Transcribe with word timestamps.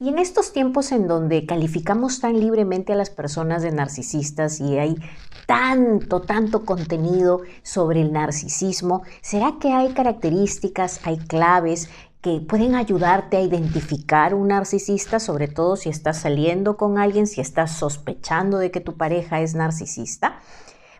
Y 0.00 0.10
en 0.10 0.20
estos 0.20 0.52
tiempos 0.52 0.92
en 0.92 1.08
donde 1.08 1.44
calificamos 1.44 2.20
tan 2.20 2.38
libremente 2.38 2.92
a 2.92 2.96
las 2.96 3.10
personas 3.10 3.62
de 3.62 3.72
narcisistas 3.72 4.60
y 4.60 4.78
hay 4.78 4.94
tanto, 5.46 6.20
tanto 6.20 6.64
contenido 6.64 7.40
sobre 7.64 8.02
el 8.02 8.12
narcisismo, 8.12 9.02
¿será 9.22 9.56
que 9.60 9.72
hay 9.72 9.92
características, 9.94 11.00
hay 11.02 11.18
claves 11.18 11.88
que 12.20 12.40
pueden 12.40 12.76
ayudarte 12.76 13.38
a 13.38 13.40
identificar 13.40 14.34
un 14.34 14.48
narcisista, 14.48 15.18
sobre 15.18 15.48
todo 15.48 15.74
si 15.74 15.88
estás 15.88 16.18
saliendo 16.18 16.76
con 16.76 16.96
alguien, 16.96 17.26
si 17.26 17.40
estás 17.40 17.72
sospechando 17.72 18.58
de 18.58 18.70
que 18.70 18.80
tu 18.80 18.96
pareja 18.96 19.40
es 19.40 19.56
narcisista? 19.56 20.38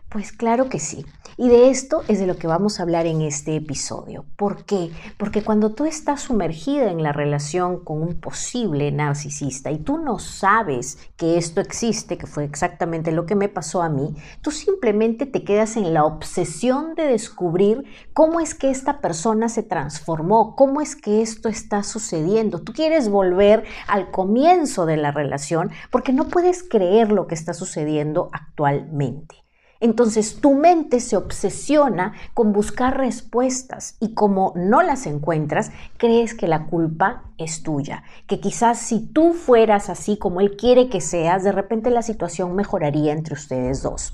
Pues 0.09 0.31
claro 0.31 0.69
que 0.69 0.79
sí. 0.79 1.05
Y 1.37 1.49
de 1.49 1.69
esto 1.69 2.01
es 2.07 2.17
de 2.17 2.25
lo 2.25 2.35
que 2.35 2.47
vamos 2.47 2.79
a 2.79 2.83
hablar 2.83 3.05
en 3.05 3.21
este 3.21 3.55
episodio. 3.55 4.25
¿Por 4.37 4.65
qué? 4.65 4.89
Porque 5.17 5.43
cuando 5.43 5.75
tú 5.75 5.85
estás 5.85 6.21
sumergida 6.21 6.89
en 6.89 7.03
la 7.03 7.11
relación 7.11 7.83
con 7.83 8.01
un 8.01 8.19
posible 8.19 8.91
narcisista 8.91 9.69
y 9.69 9.77
tú 9.77 9.99
no 9.99 10.17
sabes 10.17 10.97
que 11.15 11.37
esto 11.37 11.61
existe, 11.61 12.17
que 12.17 12.25
fue 12.25 12.43
exactamente 12.43 13.11
lo 13.11 13.27
que 13.27 13.35
me 13.35 13.49
pasó 13.49 13.83
a 13.83 13.89
mí, 13.89 14.15
tú 14.41 14.49
simplemente 14.49 15.27
te 15.27 15.43
quedas 15.43 15.77
en 15.77 15.93
la 15.93 16.05
obsesión 16.05 16.95
de 16.95 17.03
descubrir 17.03 17.83
cómo 18.11 18.39
es 18.39 18.55
que 18.55 18.71
esta 18.71 19.01
persona 19.01 19.47
se 19.47 19.61
transformó, 19.61 20.55
cómo 20.55 20.81
es 20.81 20.95
que 20.95 21.21
esto 21.21 21.49
está 21.49 21.83
sucediendo. 21.83 22.63
Tú 22.63 22.73
quieres 22.73 23.09
volver 23.09 23.63
al 23.87 24.09
comienzo 24.09 24.87
de 24.87 24.97
la 24.97 25.11
relación 25.11 25.69
porque 25.91 26.13
no 26.13 26.29
puedes 26.29 26.63
creer 26.63 27.11
lo 27.11 27.27
que 27.27 27.35
está 27.35 27.53
sucediendo 27.53 28.29
actualmente. 28.33 29.48
Entonces 29.81 30.41
tu 30.41 30.55
mente 30.55 30.99
se 30.99 31.15
obsesiona 31.15 32.13
con 32.33 32.51
buscar 32.51 32.97
respuestas 32.97 33.95
y 34.01 34.13
como 34.13 34.51
no 34.55 34.81
las 34.81 35.05
encuentras, 35.05 35.71
crees 35.95 36.33
que 36.33 36.47
la 36.47 36.65
culpa 36.65 37.23
es 37.37 37.63
tuya, 37.63 38.03
que 38.27 38.41
quizás 38.41 38.79
si 38.79 38.99
tú 38.99 39.31
fueras 39.33 39.89
así 39.89 40.17
como 40.17 40.41
él 40.41 40.57
quiere 40.57 40.89
que 40.89 40.99
seas, 40.99 41.45
de 41.45 41.53
repente 41.53 41.91
la 41.91 42.01
situación 42.01 42.55
mejoraría 42.55 43.13
entre 43.13 43.35
ustedes 43.35 43.81
dos. 43.81 44.13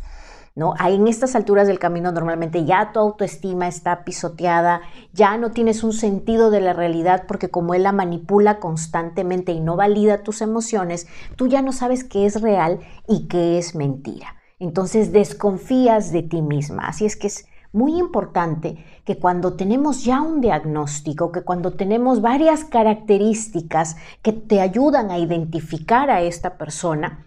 ¿No? 0.57 0.73
En 0.79 1.09
estas 1.09 1.35
alturas 1.35 1.67
del 1.67 1.79
camino 1.79 2.13
normalmente 2.13 2.63
ya 2.63 2.93
tu 2.93 2.99
autoestima 3.01 3.67
está 3.67 4.05
pisoteada, 4.05 4.79
ya 5.11 5.35
no 5.35 5.51
tienes 5.51 5.83
un 5.83 5.91
sentido 5.91 6.49
de 6.49 6.61
la 6.61 6.71
realidad 6.71 7.23
porque 7.27 7.49
como 7.49 7.73
él 7.73 7.83
la 7.83 7.91
manipula 7.91 8.59
constantemente 8.61 9.51
y 9.51 9.59
no 9.59 9.75
valida 9.75 10.23
tus 10.23 10.41
emociones, 10.41 11.07
tú 11.35 11.47
ya 11.47 11.61
no 11.61 11.73
sabes 11.73 12.05
qué 12.05 12.25
es 12.25 12.39
real 12.39 12.79
y 13.05 13.27
qué 13.27 13.57
es 13.57 13.75
mentira. 13.75 14.35
Entonces 14.59 15.11
desconfías 15.11 16.11
de 16.11 16.23
ti 16.23 16.41
misma. 16.41 16.87
Así 16.87 17.05
es 17.05 17.15
que 17.15 17.27
es 17.27 17.45
muy 17.75 17.99
importante 17.99 18.77
que 19.03 19.19
cuando 19.19 19.55
tenemos 19.55 20.05
ya 20.05 20.21
un 20.21 20.39
diagnóstico, 20.39 21.31
que 21.31 21.41
cuando 21.41 21.73
tenemos 21.73 22.21
varias 22.21 22.63
características 22.63 23.97
que 24.21 24.31
te 24.31 24.61
ayudan 24.61 25.11
a 25.11 25.19
identificar 25.19 26.09
a 26.09 26.21
esta 26.21 26.57
persona, 26.57 27.25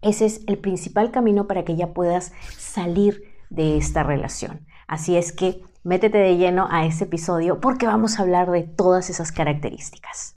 ese 0.00 0.26
es 0.26 0.42
el 0.46 0.58
principal 0.58 1.10
camino 1.10 1.48
para 1.48 1.64
que 1.64 1.74
ya 1.74 1.92
puedas 1.92 2.32
salir 2.56 3.22
de 3.50 3.76
esta 3.76 4.04
relación. 4.04 4.66
Así 4.86 5.16
es 5.16 5.32
que 5.32 5.62
métete 5.82 6.18
de 6.18 6.36
lleno 6.36 6.68
a 6.70 6.86
ese 6.86 7.04
episodio 7.04 7.60
porque 7.60 7.86
vamos 7.86 8.18
a 8.18 8.22
hablar 8.22 8.50
de 8.50 8.62
todas 8.62 9.10
esas 9.10 9.32
características. 9.32 10.36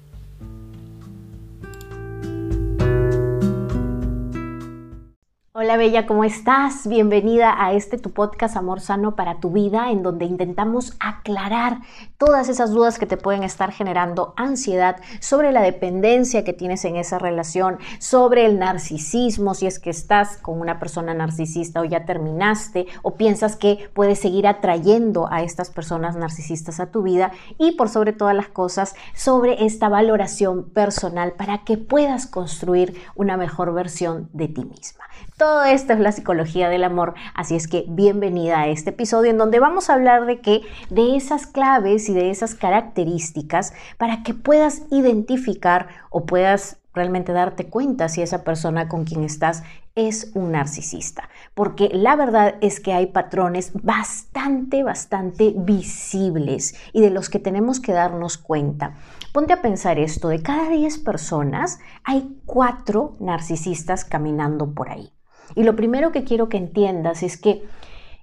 Hola 5.63 5.77
Bella, 5.77 6.07
¿cómo 6.07 6.23
estás? 6.23 6.87
Bienvenida 6.87 7.53
a 7.55 7.73
este 7.73 7.99
tu 7.99 8.09
podcast 8.09 8.57
Amor 8.57 8.81
Sano 8.81 9.15
para 9.15 9.39
tu 9.39 9.51
vida, 9.51 9.91
en 9.91 10.01
donde 10.01 10.25
intentamos 10.25 10.95
aclarar 10.99 11.81
todas 12.17 12.49
esas 12.49 12.71
dudas 12.71 12.97
que 12.97 13.05
te 13.05 13.15
pueden 13.15 13.43
estar 13.43 13.71
generando 13.71 14.33
ansiedad 14.37 14.95
sobre 15.19 15.51
la 15.51 15.61
dependencia 15.61 16.43
que 16.43 16.53
tienes 16.53 16.83
en 16.85 16.95
esa 16.95 17.19
relación, 17.19 17.77
sobre 17.99 18.47
el 18.47 18.57
narcisismo, 18.57 19.53
si 19.53 19.67
es 19.67 19.77
que 19.77 19.91
estás 19.91 20.37
con 20.37 20.59
una 20.59 20.79
persona 20.79 21.13
narcisista 21.13 21.81
o 21.81 21.85
ya 21.85 22.05
terminaste 22.05 22.87
o 23.03 23.13
piensas 23.13 23.55
que 23.55 23.87
puedes 23.93 24.17
seguir 24.17 24.47
atrayendo 24.47 25.31
a 25.31 25.43
estas 25.43 25.69
personas 25.69 26.15
narcisistas 26.15 26.79
a 26.79 26.87
tu 26.87 27.03
vida 27.03 27.33
y 27.59 27.73
por 27.73 27.87
sobre 27.87 28.13
todas 28.13 28.35
las 28.35 28.47
cosas 28.47 28.95
sobre 29.13 29.63
esta 29.63 29.89
valoración 29.89 30.71
personal 30.71 31.33
para 31.33 31.59
que 31.59 31.77
puedas 31.77 32.25
construir 32.25 32.99
una 33.13 33.37
mejor 33.37 33.71
versión 33.75 34.27
de 34.33 34.47
ti 34.47 34.65
misma. 34.65 35.05
Esto 35.63 35.93
es 35.93 35.99
la 35.99 36.11
psicología 36.11 36.69
del 36.69 36.83
amor, 36.83 37.13
así 37.33 37.55
es 37.55 37.67
que 37.67 37.85
bienvenida 37.87 38.61
a 38.61 38.67
este 38.67 38.91
episodio 38.91 39.31
en 39.31 39.37
donde 39.37 39.59
vamos 39.59 39.89
a 39.89 39.93
hablar 39.93 40.25
de 40.25 40.39
qué, 40.39 40.61
de 40.89 41.15
esas 41.15 41.45
claves 41.47 42.09
y 42.09 42.13
de 42.13 42.29
esas 42.29 42.55
características 42.55 43.73
para 43.97 44.23
que 44.23 44.33
puedas 44.33 44.83
identificar 44.89 45.89
o 46.09 46.25
puedas 46.25 46.77
realmente 46.93 47.31
darte 47.31 47.69
cuenta 47.69 48.09
si 48.09 48.21
esa 48.21 48.43
persona 48.43 48.87
con 48.87 49.05
quien 49.05 49.23
estás 49.23 49.63
es 49.95 50.31
un 50.33 50.51
narcisista. 50.51 51.29
Porque 51.53 51.89
la 51.93 52.15
verdad 52.15 52.55
es 52.61 52.79
que 52.79 52.93
hay 52.93 53.07
patrones 53.07 53.71
bastante, 53.73 54.83
bastante 54.83 55.53
visibles 55.55 56.75
y 56.93 57.01
de 57.01 57.09
los 57.09 57.29
que 57.29 57.39
tenemos 57.39 57.79
que 57.79 57.93
darnos 57.93 58.37
cuenta. 58.37 58.95
Ponte 59.33 59.53
a 59.53 59.61
pensar 59.61 59.99
esto, 59.99 60.29
de 60.29 60.41
cada 60.41 60.69
10 60.69 60.99
personas 60.99 61.79
hay 62.03 62.37
4 62.45 63.17
narcisistas 63.19 64.05
caminando 64.05 64.73
por 64.73 64.89
ahí. 64.89 65.11
Y 65.55 65.63
lo 65.63 65.75
primero 65.75 66.11
que 66.11 66.23
quiero 66.23 66.49
que 66.49 66.57
entiendas 66.57 67.23
es 67.23 67.37
que 67.37 67.63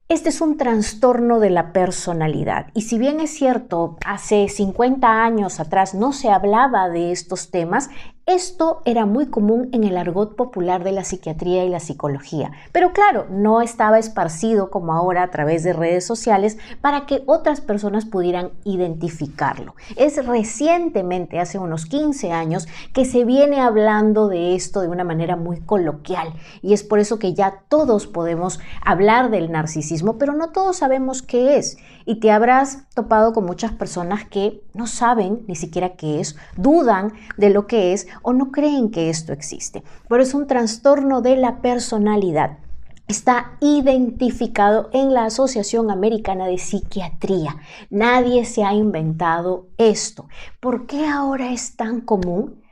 este 0.09 0.31
es 0.31 0.41
un 0.41 0.57
trastorno 0.57 1.39
de 1.39 1.51
la 1.51 1.75
personalidad. 1.75 2.69
Y 2.73 2.83
si 2.83 2.99
bien 2.99 3.21
es 3.21 3.31
cierto, 3.31 3.99
hace 4.07 4.49
50 4.49 5.23
años 5.23 5.61
atrás 5.61 5.95
no 5.95 6.15
se 6.15 6.31
hablaba 6.31 6.89
de 6.89 7.13
estos 7.13 7.51
temas, 7.51 7.91
esto 8.29 8.83
era 8.85 9.07
muy 9.07 9.27
común 9.27 9.71
en 9.73 9.85
el 9.85 9.97
argot 9.97 10.37
popular 10.37 10.85
de 10.85 10.93
la 10.93 11.03
psiquiatría 11.03 11.65
y 11.65 11.71
la 11.71 11.81
psicología, 11.81 12.53
pero 12.73 12.93
claro, 12.93 13.27
no 13.31 13.63
estaba 13.63 13.99
esparcido 13.99 14.71
como 14.71 14.93
ahora 14.93 15.23
a 15.23 15.31
través 15.31 15.65
de 15.65 15.73
redes 15.73 16.07
sociales 16.07 16.59
para 16.83 17.07
que 17.07 17.23
otras 17.25 17.63
personas 17.63 18.05
pudieran 18.05 18.51
identificarlo. 18.65 19.75
Es 19.97 20.25
recientemente, 20.27 21.41
hace 21.41 21.59
unos 21.59 21.87
15 21.87 22.31
años, 22.31 22.69
que 22.93 23.07
se 23.07 23.25
viene 23.25 23.61
hablando 23.61 24.29
de 24.29 24.55
esto 24.55 24.83
de 24.83 24.89
una 24.89 25.05
manera 25.05 25.37
muy 25.37 25.61
coloquial. 25.61 26.35
Y 26.61 26.75
es 26.75 26.83
por 26.83 26.99
eso 26.99 27.19
que 27.19 27.33
ya 27.33 27.63
todos 27.69 28.07
podemos 28.07 28.61
hablar 28.85 29.31
del 29.31 29.51
narcisismo, 29.51 30.19
pero 30.19 30.35
no 30.35 30.51
todos 30.51 30.77
sabemos 30.77 31.23
qué 31.23 31.57
es. 31.57 31.79
Y 32.05 32.21
te 32.21 32.31
habrás 32.31 32.87
topado 32.95 33.33
con 33.33 33.45
muchas 33.47 33.73
personas 33.73 34.27
que 34.27 34.63
no 34.79 34.87
saben 34.87 35.45
ni 35.49 35.57
siquiera 35.57 35.97
qué 35.97 36.21
es, 36.21 36.37
dudan 36.57 37.13
de 37.37 37.51
lo 37.51 37.67
que 37.67 37.93
es 37.93 38.07
o 38.23 38.33
no 38.33 38.53
creen 38.53 38.91
que 38.91 39.11
esto 39.11 39.33
existe. 39.33 39.83
Pero 40.09 40.23
es 40.23 40.35
un 40.35 40.47
trastorno 40.47 41.21
de 41.21 41.37
la 41.37 41.61
personalidad. 41.61 42.59
Está 43.09 43.57
identificado 43.61 44.89
en 44.93 45.13
la 45.13 45.25
Asociación 45.25 45.91
Americana 45.91 46.47
de 46.47 46.59
Psiquiatría. 46.59 47.57
Nadie 47.91 48.45
se 48.45 48.65
ha 48.65 48.73
inventado 48.73 49.67
esto. 49.79 50.29
¿Por 50.61 50.87
qué 50.87 51.07
ahora 51.07 51.53
es 51.53 51.75
tan 51.75 52.01
común? 52.01 52.63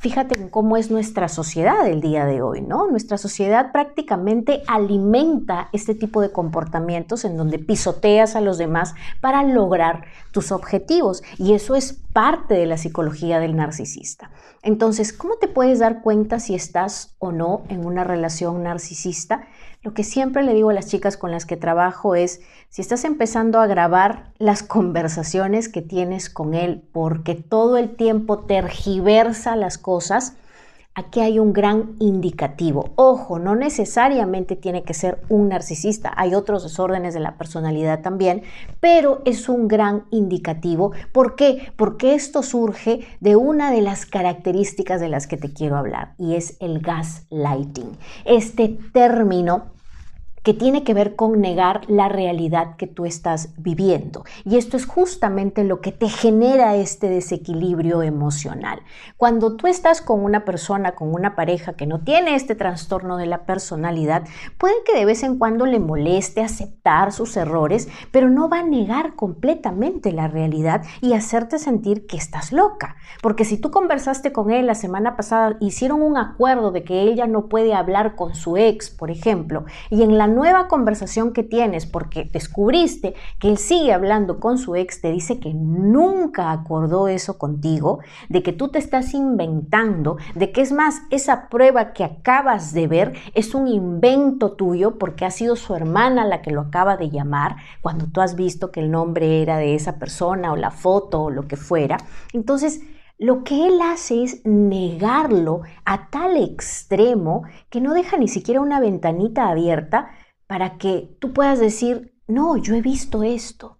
Fíjate 0.00 0.40
en 0.40 0.48
cómo 0.48 0.76
es 0.76 0.92
nuestra 0.92 1.28
sociedad 1.28 1.88
el 1.88 2.00
día 2.00 2.24
de 2.24 2.40
hoy, 2.40 2.60
¿no? 2.60 2.88
Nuestra 2.88 3.18
sociedad 3.18 3.72
prácticamente 3.72 4.62
alimenta 4.68 5.70
este 5.72 5.96
tipo 5.96 6.20
de 6.20 6.30
comportamientos 6.30 7.24
en 7.24 7.36
donde 7.36 7.58
pisoteas 7.58 8.36
a 8.36 8.40
los 8.40 8.58
demás 8.58 8.94
para 9.20 9.42
lograr 9.42 10.04
tus 10.30 10.52
objetivos 10.52 11.24
y 11.36 11.54
eso 11.54 11.74
es 11.74 11.94
parte 12.12 12.54
de 12.54 12.66
la 12.66 12.76
psicología 12.76 13.40
del 13.40 13.56
narcisista. 13.56 14.30
Entonces, 14.62 15.12
¿cómo 15.12 15.34
te 15.34 15.48
puedes 15.48 15.80
dar 15.80 16.00
cuenta 16.02 16.38
si 16.38 16.54
estás 16.54 17.16
o 17.18 17.32
no 17.32 17.62
en 17.68 17.84
una 17.84 18.04
relación 18.04 18.62
narcisista? 18.62 19.48
Lo 19.82 19.94
que 19.94 20.04
siempre 20.04 20.42
le 20.42 20.54
digo 20.54 20.70
a 20.70 20.74
las 20.74 20.88
chicas 20.88 21.16
con 21.16 21.30
las 21.30 21.46
que 21.46 21.56
trabajo 21.56 22.14
es, 22.14 22.40
si 22.68 22.82
estás 22.82 23.04
empezando 23.04 23.60
a 23.60 23.66
grabar 23.66 24.32
las 24.38 24.62
conversaciones 24.62 25.68
que 25.68 25.82
tienes 25.82 26.28
con 26.28 26.54
él 26.54 26.82
porque 26.92 27.34
todo 27.34 27.76
el 27.76 27.94
tiempo 27.94 28.40
tergiversa 28.40 29.56
las 29.56 29.78
cosas, 29.78 30.34
aquí 30.98 31.20
hay 31.20 31.38
un 31.38 31.52
gran 31.52 31.94
indicativo. 32.00 32.90
Ojo, 32.96 33.38
no 33.38 33.54
necesariamente 33.54 34.56
tiene 34.56 34.82
que 34.82 34.94
ser 34.94 35.20
un 35.28 35.48
narcisista, 35.48 36.12
hay 36.16 36.34
otros 36.34 36.64
desórdenes 36.64 37.14
de 37.14 37.20
la 37.20 37.38
personalidad 37.38 38.02
también, 38.02 38.42
pero 38.80 39.22
es 39.24 39.48
un 39.48 39.68
gran 39.68 40.06
indicativo. 40.10 40.90
¿Por 41.12 41.36
qué? 41.36 41.72
Porque 41.76 42.14
esto 42.14 42.42
surge 42.42 43.06
de 43.20 43.36
una 43.36 43.70
de 43.70 43.80
las 43.80 44.06
características 44.06 45.00
de 45.00 45.08
las 45.08 45.28
que 45.28 45.36
te 45.36 45.52
quiero 45.52 45.76
hablar 45.76 46.14
y 46.18 46.34
es 46.34 46.56
el 46.58 46.80
gaslighting. 46.80 47.92
Este 48.24 48.76
término 48.92 49.77
que 50.48 50.54
tiene 50.54 50.82
que 50.82 50.94
ver 50.94 51.14
con 51.14 51.42
negar 51.42 51.82
la 51.88 52.08
realidad 52.08 52.76
que 52.76 52.86
tú 52.86 53.04
estás 53.04 53.50
viviendo. 53.58 54.24
Y 54.46 54.56
esto 54.56 54.78
es 54.78 54.86
justamente 54.86 55.62
lo 55.62 55.82
que 55.82 55.92
te 55.92 56.08
genera 56.08 56.74
este 56.74 57.10
desequilibrio 57.10 58.00
emocional. 58.00 58.80
Cuando 59.18 59.56
tú 59.56 59.66
estás 59.66 60.00
con 60.00 60.24
una 60.24 60.46
persona, 60.46 60.92
con 60.92 61.12
una 61.12 61.36
pareja 61.36 61.74
que 61.74 61.86
no 61.86 62.00
tiene 62.00 62.34
este 62.34 62.54
trastorno 62.54 63.18
de 63.18 63.26
la 63.26 63.44
personalidad, 63.44 64.22
puede 64.56 64.72
que 64.86 64.96
de 64.96 65.04
vez 65.04 65.22
en 65.22 65.36
cuando 65.36 65.66
le 65.66 65.80
moleste 65.80 66.40
aceptar 66.40 67.12
sus 67.12 67.36
errores, 67.36 67.86
pero 68.10 68.30
no 68.30 68.48
va 68.48 68.60
a 68.60 68.64
negar 68.64 69.16
completamente 69.16 70.12
la 70.12 70.28
realidad 70.28 70.82
y 71.02 71.12
hacerte 71.12 71.58
sentir 71.58 72.06
que 72.06 72.16
estás 72.16 72.52
loca. 72.52 72.96
Porque 73.20 73.44
si 73.44 73.58
tú 73.58 73.70
conversaste 73.70 74.32
con 74.32 74.50
él 74.50 74.66
la 74.66 74.74
semana 74.74 75.14
pasada, 75.14 75.58
hicieron 75.60 76.00
un 76.00 76.16
acuerdo 76.16 76.70
de 76.70 76.84
que 76.84 77.02
ella 77.02 77.26
no 77.26 77.50
puede 77.50 77.74
hablar 77.74 78.16
con 78.16 78.34
su 78.34 78.56
ex, 78.56 78.88
por 78.88 79.10
ejemplo, 79.10 79.66
y 79.90 80.04
en 80.04 80.16
la 80.16 80.26
nueva 80.38 80.68
conversación 80.68 81.32
que 81.32 81.42
tienes 81.42 81.84
porque 81.84 82.30
descubriste 82.32 83.14
que 83.40 83.48
él 83.48 83.58
sigue 83.58 83.92
hablando 83.92 84.38
con 84.38 84.56
su 84.56 84.76
ex, 84.76 85.00
te 85.00 85.10
dice 85.10 85.40
que 85.40 85.52
nunca 85.52 86.52
acordó 86.52 87.08
eso 87.08 87.38
contigo, 87.38 87.98
de 88.28 88.44
que 88.44 88.52
tú 88.52 88.68
te 88.68 88.78
estás 88.78 89.14
inventando, 89.14 90.16
de 90.36 90.52
que 90.52 90.60
es 90.60 90.70
más, 90.70 91.02
esa 91.10 91.48
prueba 91.48 91.92
que 91.92 92.04
acabas 92.04 92.72
de 92.72 92.86
ver 92.86 93.14
es 93.34 93.52
un 93.52 93.66
invento 93.66 94.52
tuyo 94.52 94.96
porque 94.96 95.24
ha 95.24 95.32
sido 95.32 95.56
su 95.56 95.74
hermana 95.74 96.24
la 96.24 96.40
que 96.40 96.52
lo 96.52 96.60
acaba 96.60 96.96
de 96.96 97.10
llamar 97.10 97.56
cuando 97.80 98.06
tú 98.06 98.20
has 98.20 98.36
visto 98.36 98.70
que 98.70 98.78
el 98.78 98.92
nombre 98.92 99.42
era 99.42 99.56
de 99.56 99.74
esa 99.74 99.98
persona 99.98 100.52
o 100.52 100.56
la 100.56 100.70
foto 100.70 101.24
o 101.24 101.30
lo 101.30 101.48
que 101.48 101.56
fuera. 101.56 101.98
Entonces, 102.32 102.80
lo 103.18 103.42
que 103.42 103.66
él 103.66 103.80
hace 103.82 104.22
es 104.22 104.42
negarlo 104.44 105.62
a 105.84 106.08
tal 106.08 106.36
extremo 106.36 107.42
que 107.68 107.80
no 107.80 107.92
deja 107.92 108.16
ni 108.16 108.28
siquiera 108.28 108.60
una 108.60 108.78
ventanita 108.78 109.48
abierta 109.48 110.10
para 110.48 110.78
que 110.78 111.14
tú 111.20 111.32
puedas 111.32 111.60
decir, 111.60 112.14
no, 112.26 112.56
yo 112.56 112.74
he 112.74 112.82
visto 112.82 113.22
esto. 113.22 113.78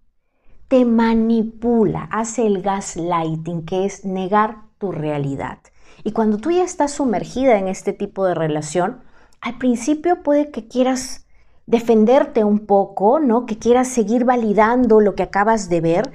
Te 0.69 0.85
manipula, 0.85 2.07
hace 2.11 2.45
el 2.45 2.61
gaslighting, 2.61 3.65
que 3.65 3.85
es 3.85 4.05
negar 4.05 4.61
tu 4.77 4.93
realidad. 4.93 5.57
Y 6.03 6.11
cuando 6.11 6.37
tú 6.37 6.51
ya 6.51 6.63
estás 6.63 6.93
sumergida 6.93 7.57
en 7.57 7.67
este 7.67 7.91
tipo 7.91 8.25
de 8.25 8.35
relación, 8.35 9.01
al 9.41 9.57
principio 9.57 10.21
puede 10.23 10.51
que 10.51 10.67
quieras 10.67 11.25
defenderte 11.65 12.43
un 12.43 12.65
poco, 12.65 13.19
¿no? 13.19 13.45
Que 13.45 13.57
quieras 13.57 13.87
seguir 13.87 14.23
validando 14.23 15.01
lo 15.01 15.15
que 15.15 15.23
acabas 15.23 15.69
de 15.69 15.81
ver, 15.81 16.11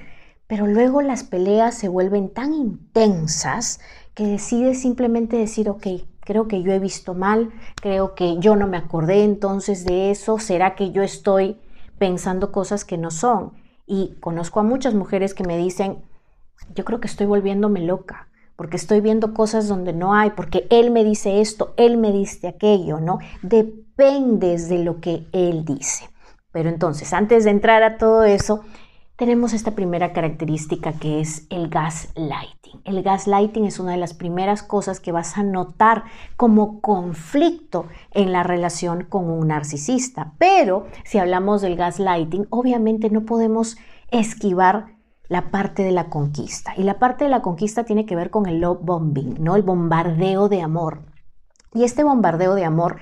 pero 0.46 0.66
luego 0.66 1.02
las 1.02 1.24
peleas 1.24 1.74
se 1.74 1.88
vuelven 1.88 2.28
tan 2.28 2.52
intensas 2.52 3.80
que 4.14 4.24
decides 4.24 4.80
simplemente 4.80 5.36
decir, 5.36 5.68
ok, 5.68 5.86
creo 6.24 6.48
que 6.48 6.62
yo 6.62 6.72
he 6.72 6.78
visto 6.78 7.14
mal, 7.14 7.52
creo 7.76 8.14
que 8.14 8.38
yo 8.38 8.56
no 8.56 8.66
me 8.66 8.76
acordé 8.76 9.24
entonces 9.24 9.84
de 9.84 10.10
eso, 10.10 10.38
será 10.38 10.74
que 10.74 10.90
yo 10.90 11.02
estoy 11.02 11.58
pensando 11.98 12.52
cosas 12.52 12.84
que 12.84 12.98
no 12.98 13.10
son. 13.10 13.52
Y 13.86 14.16
conozco 14.20 14.60
a 14.60 14.64
muchas 14.64 14.94
mujeres 14.94 15.34
que 15.34 15.44
me 15.44 15.58
dicen, 15.58 16.02
yo 16.74 16.84
creo 16.84 17.00
que 17.00 17.06
estoy 17.06 17.26
volviéndome 17.26 17.80
loca, 17.80 18.28
porque 18.56 18.76
estoy 18.76 19.00
viendo 19.00 19.34
cosas 19.34 19.68
donde 19.68 19.92
no 19.92 20.14
hay, 20.14 20.30
porque 20.30 20.66
él 20.70 20.90
me 20.90 21.04
dice 21.04 21.40
esto, 21.40 21.74
él 21.76 21.98
me 21.98 22.12
dice 22.12 22.48
aquello, 22.48 23.00
¿no? 23.00 23.18
Dependes 23.42 24.68
de 24.68 24.78
lo 24.78 25.00
que 25.00 25.26
él 25.32 25.64
dice. 25.64 26.08
Pero 26.52 26.68
entonces, 26.68 27.12
antes 27.12 27.44
de 27.44 27.50
entrar 27.50 27.82
a 27.82 27.98
todo 27.98 28.22
eso, 28.22 28.62
tenemos 29.16 29.52
esta 29.52 29.72
primera 29.72 30.12
característica 30.12 30.92
que 30.92 31.20
es 31.20 31.46
el 31.50 31.68
gaslighting. 31.68 32.80
El 32.84 33.02
gaslighting 33.02 33.64
es 33.64 33.78
una 33.78 33.92
de 33.92 33.96
las 33.98 34.12
primeras 34.12 34.62
cosas 34.62 34.98
que 34.98 35.12
vas 35.12 35.38
a 35.38 35.44
notar 35.44 36.04
como 36.36 36.80
conflicto 36.80 37.86
en 38.10 38.32
la 38.32 38.42
relación 38.42 39.04
con 39.04 39.30
un 39.30 39.48
narcisista. 39.48 40.32
Pero 40.38 40.86
si 41.04 41.18
hablamos 41.18 41.62
del 41.62 41.76
gaslighting, 41.76 42.48
obviamente 42.50 43.08
no 43.10 43.24
podemos 43.24 43.76
esquivar 44.10 44.94
la 45.28 45.50
parte 45.50 45.84
de 45.84 45.92
la 45.92 46.10
conquista. 46.10 46.74
Y 46.76 46.82
la 46.82 46.98
parte 46.98 47.24
de 47.24 47.30
la 47.30 47.42
conquista 47.42 47.84
tiene 47.84 48.06
que 48.06 48.16
ver 48.16 48.30
con 48.30 48.46
el 48.46 48.60
love 48.60 48.80
bombing, 48.82 49.36
¿no? 49.42 49.54
El 49.54 49.62
bombardeo 49.62 50.48
de 50.48 50.60
amor. 50.60 51.02
Y 51.72 51.84
este 51.84 52.04
bombardeo 52.04 52.54
de 52.54 52.64
amor 52.64 52.98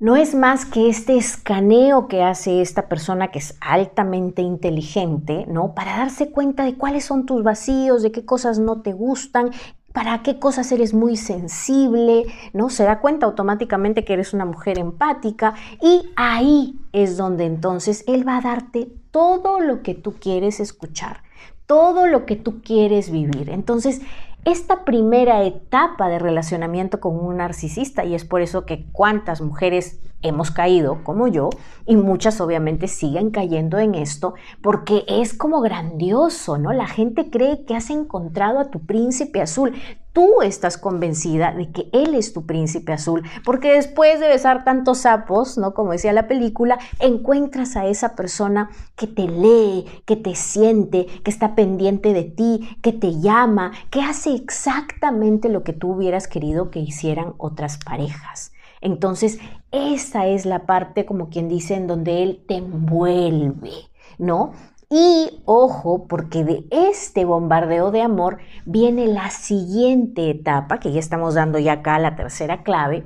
no 0.00 0.16
es 0.16 0.34
más 0.34 0.64
que 0.64 0.88
este 0.88 1.18
escaneo 1.18 2.08
que 2.08 2.22
hace 2.22 2.62
esta 2.62 2.88
persona 2.88 3.28
que 3.28 3.38
es 3.38 3.54
altamente 3.60 4.40
inteligente, 4.40 5.44
¿no? 5.46 5.74
Para 5.74 5.98
darse 5.98 6.30
cuenta 6.30 6.64
de 6.64 6.74
cuáles 6.74 7.04
son 7.04 7.26
tus 7.26 7.42
vacíos, 7.42 8.02
de 8.02 8.10
qué 8.10 8.24
cosas 8.24 8.58
no 8.58 8.80
te 8.80 8.94
gustan, 8.94 9.50
para 9.92 10.22
qué 10.22 10.38
cosas 10.38 10.72
eres 10.72 10.94
muy 10.94 11.18
sensible, 11.18 12.24
¿no? 12.54 12.70
Se 12.70 12.84
da 12.84 13.00
cuenta 13.00 13.26
automáticamente 13.26 14.02
que 14.04 14.14
eres 14.14 14.32
una 14.32 14.46
mujer 14.46 14.78
empática 14.78 15.54
y 15.82 16.08
ahí 16.16 16.80
es 16.92 17.18
donde 17.18 17.44
entonces 17.44 18.02
él 18.06 18.26
va 18.26 18.38
a 18.38 18.40
darte 18.40 18.90
todo 19.10 19.60
lo 19.60 19.82
que 19.82 19.94
tú 19.94 20.14
quieres 20.14 20.60
escuchar, 20.60 21.22
todo 21.66 22.06
lo 22.06 22.24
que 22.24 22.36
tú 22.36 22.62
quieres 22.62 23.10
vivir. 23.10 23.50
Entonces, 23.50 24.00
esta 24.44 24.84
primera 24.84 25.42
etapa 25.44 26.08
de 26.08 26.18
relacionamiento 26.18 27.00
con 27.00 27.18
un 27.18 27.38
narcisista 27.38 28.04
y 28.04 28.14
es 28.14 28.24
por 28.24 28.40
eso 28.40 28.64
que 28.64 28.86
cuántas 28.92 29.40
mujeres 29.40 30.00
hemos 30.22 30.50
caído 30.50 31.02
como 31.04 31.28
yo 31.28 31.50
y 31.86 31.96
muchas 31.96 32.40
obviamente 32.40 32.88
siguen 32.88 33.30
cayendo 33.30 33.78
en 33.78 33.94
esto 33.94 34.34
porque 34.62 35.04
es 35.08 35.34
como 35.34 35.60
grandioso, 35.60 36.58
¿no? 36.58 36.72
La 36.72 36.86
gente 36.86 37.30
cree 37.30 37.64
que 37.64 37.74
has 37.74 37.90
encontrado 37.90 38.58
a 38.60 38.70
tu 38.70 38.80
príncipe 38.80 39.40
azul. 39.40 39.74
Tú 40.12 40.42
estás 40.42 40.76
convencida 40.76 41.52
de 41.52 41.70
que 41.70 41.88
él 41.92 42.16
es 42.16 42.32
tu 42.32 42.44
príncipe 42.44 42.92
azul, 42.92 43.22
porque 43.44 43.74
después 43.74 44.18
de 44.18 44.28
besar 44.28 44.64
tantos 44.64 44.98
sapos, 44.98 45.56
¿no? 45.56 45.72
Como 45.72 45.92
decía 45.92 46.12
la 46.12 46.26
película, 46.26 46.80
encuentras 46.98 47.76
a 47.76 47.86
esa 47.86 48.16
persona 48.16 48.70
que 48.96 49.06
te 49.06 49.28
lee, 49.28 49.86
que 50.06 50.16
te 50.16 50.34
siente, 50.34 51.06
que 51.22 51.30
está 51.30 51.54
pendiente 51.54 52.12
de 52.12 52.24
ti, 52.24 52.76
que 52.82 52.92
te 52.92 53.20
llama, 53.20 53.70
que 53.90 54.02
hace 54.02 54.34
exactamente 54.34 55.48
lo 55.48 55.62
que 55.62 55.72
tú 55.72 55.92
hubieras 55.92 56.26
querido 56.26 56.70
que 56.70 56.80
hicieran 56.80 57.34
otras 57.38 57.78
parejas. 57.78 58.52
Entonces, 58.80 59.38
esa 59.72 60.26
es 60.26 60.46
la 60.46 60.66
parte, 60.66 61.06
como 61.06 61.28
quien 61.28 61.48
dice, 61.48 61.74
en 61.74 61.86
donde 61.86 62.22
Él 62.22 62.44
te 62.46 62.56
envuelve, 62.56 63.72
¿no? 64.18 64.52
Y 64.90 65.40
ojo, 65.44 66.08
porque 66.08 66.42
de 66.42 66.66
este 66.70 67.24
bombardeo 67.24 67.92
de 67.92 68.02
amor 68.02 68.38
viene 68.66 69.06
la 69.06 69.30
siguiente 69.30 70.30
etapa, 70.30 70.80
que 70.80 70.90
ya 70.90 70.98
estamos 70.98 71.34
dando 71.34 71.60
ya 71.60 71.74
acá 71.74 71.98
la 72.00 72.16
tercera 72.16 72.64
clave, 72.64 73.04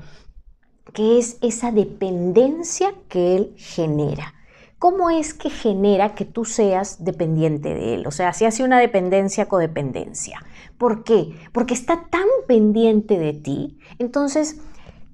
que 0.95 1.19
es 1.19 1.37
esa 1.43 1.73
dependencia 1.73 2.95
que 3.09 3.37
Él 3.37 3.55
genera. 3.59 4.33
¿Cómo 4.79 5.11
es 5.11 5.35
que 5.35 5.51
genera 5.51 6.15
que 6.15 6.25
tú 6.25 6.45
seas 6.45 7.05
dependiente 7.05 7.75
de 7.75 7.95
Él? 7.95 8.07
O 8.07 8.11
sea, 8.11 8.33
si 8.33 8.45
hace 8.47 8.65
una 8.65 8.79
dependencia, 8.79 9.47
codependencia. 9.47 10.41
¿Por 10.79 11.05
qué? 11.05 11.35
Porque 11.53 11.75
está 11.75 12.07
tan 12.11 12.27
pendiente 12.47 13.19
de 13.19 13.35
ti. 13.35 13.79
Entonces, 13.99 14.61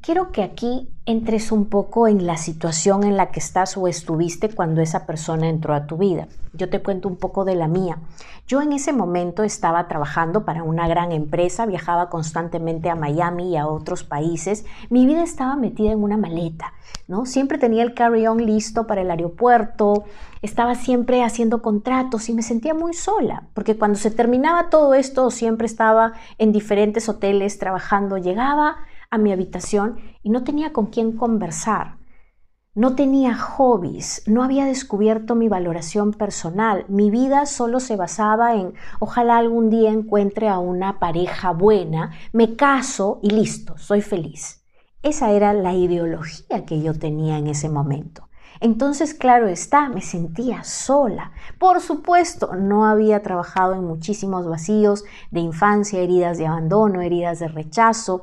quiero 0.03 0.33
que 0.33 0.43
aquí 0.43 0.89
entres 1.07 1.53
un 1.53 1.67
poco 1.67 2.09
en 2.09 2.27
la 2.27 2.37
situación 2.37 3.05
en 3.05 3.17
la 3.17 3.31
que 3.31 3.41
estás 3.41 3.77
o 3.77 3.89
estuviste 3.89 4.49
cuando 4.49 4.81
esa 4.81 5.07
persona 5.07 5.49
entró 5.49 5.75
a 5.75 5.87
tu 5.87 5.97
vida. 5.97 6.29
Yo 6.53 6.71
te 6.71 6.83
cuento 6.83 7.09
un 7.09 7.17
poco 7.17 7.45
de 7.45 7.55
la 7.55 7.69
mía. 7.69 7.99
Yo 8.47 8.63
en 8.63 8.73
ese 8.73 8.93
momento 8.93 9.43
estaba 9.43 9.87
trabajando 9.89 10.45
para 10.45 10.63
una 10.63 10.89
gran 10.89 11.13
empresa, 11.13 11.67
viajaba 11.67 12.09
constantemente 12.09 12.91
a 12.91 12.97
Miami 12.97 13.53
y 13.53 13.57
a 13.57 13.67
otros 13.67 14.03
países. 14.05 14.65
Mi 14.89 15.07
vida 15.07 15.23
estaba 15.23 15.57
metida 15.57 15.93
en 15.93 16.03
una 16.03 16.17
maleta, 16.17 16.73
¿no? 17.07 17.27
Siempre 17.27 17.59
tenía 17.59 17.83
el 17.83 17.95
carry-on 17.95 18.45
listo 18.45 18.87
para 18.87 19.03
el 19.03 19.11
aeropuerto, 19.11 20.05
estaba 20.43 20.75
siempre 20.75 21.23
haciendo 21.23 21.63
contratos 21.63 22.29
y 22.29 22.35
me 22.35 22.43
sentía 22.43 22.75
muy 22.75 22.95
sola, 22.95 23.45
porque 23.55 23.77
cuando 23.77 23.99
se 23.99 24.11
terminaba 24.11 24.71
todo 24.71 24.95
esto, 24.95 25.31
siempre 25.31 25.67
estaba 25.67 26.15
en 26.39 26.53
diferentes 26.53 27.09
hoteles 27.09 27.59
trabajando, 27.59 28.17
llegaba 28.17 28.79
a 29.11 29.19
mi 29.19 29.33
habitación 29.33 29.99
y 30.23 30.31
no 30.31 30.45
tenía 30.45 30.73
con 30.73 30.87
quién 30.87 31.13
conversar. 31.13 31.99
No 32.73 32.95
tenía 32.95 33.37
hobbies, 33.37 34.23
no 34.27 34.45
había 34.45 34.65
descubierto 34.65 35.35
mi 35.35 35.49
valoración 35.49 36.13
personal. 36.13 36.87
Mi 36.89 37.11
vida 37.11 37.45
solo 37.47 37.81
se 37.81 37.97
basaba 37.97 38.55
en 38.55 38.75
ojalá 39.01 39.39
algún 39.39 39.71
día 39.71 39.91
encuentre 39.91 40.49
a 40.49 40.61
una 40.61 41.01
pareja 41.01 41.51
buena, 41.51 42.13
me 42.33 42.55
caso 42.55 43.19
y 43.23 43.31
listo, 43.31 43.77
soy 43.77 44.01
feliz. 44.01 44.65
Esa 45.03 45.33
era 45.33 45.53
la 45.53 45.75
ideología 45.75 46.65
que 46.65 46.81
yo 46.81 46.95
tenía 46.95 47.39
en 47.39 47.49
ese 47.49 47.69
momento. 47.69 48.30
Entonces, 48.61 49.15
claro 49.15 49.49
está, 49.49 49.89
me 49.89 50.03
sentía 50.03 50.65
sola. 50.65 51.33
Por 51.59 51.81
supuesto, 51.81 52.55
no 52.55 52.85
había 52.85 53.23
trabajado 53.23 53.75
en 53.75 53.85
muchísimos 53.85 54.47
vacíos 54.47 55.05
de 55.31 55.41
infancia, 55.41 56.01
heridas 56.01 56.37
de 56.37 56.47
abandono, 56.47 57.01
heridas 57.01 57.39
de 57.39 57.49
rechazo. 57.49 58.21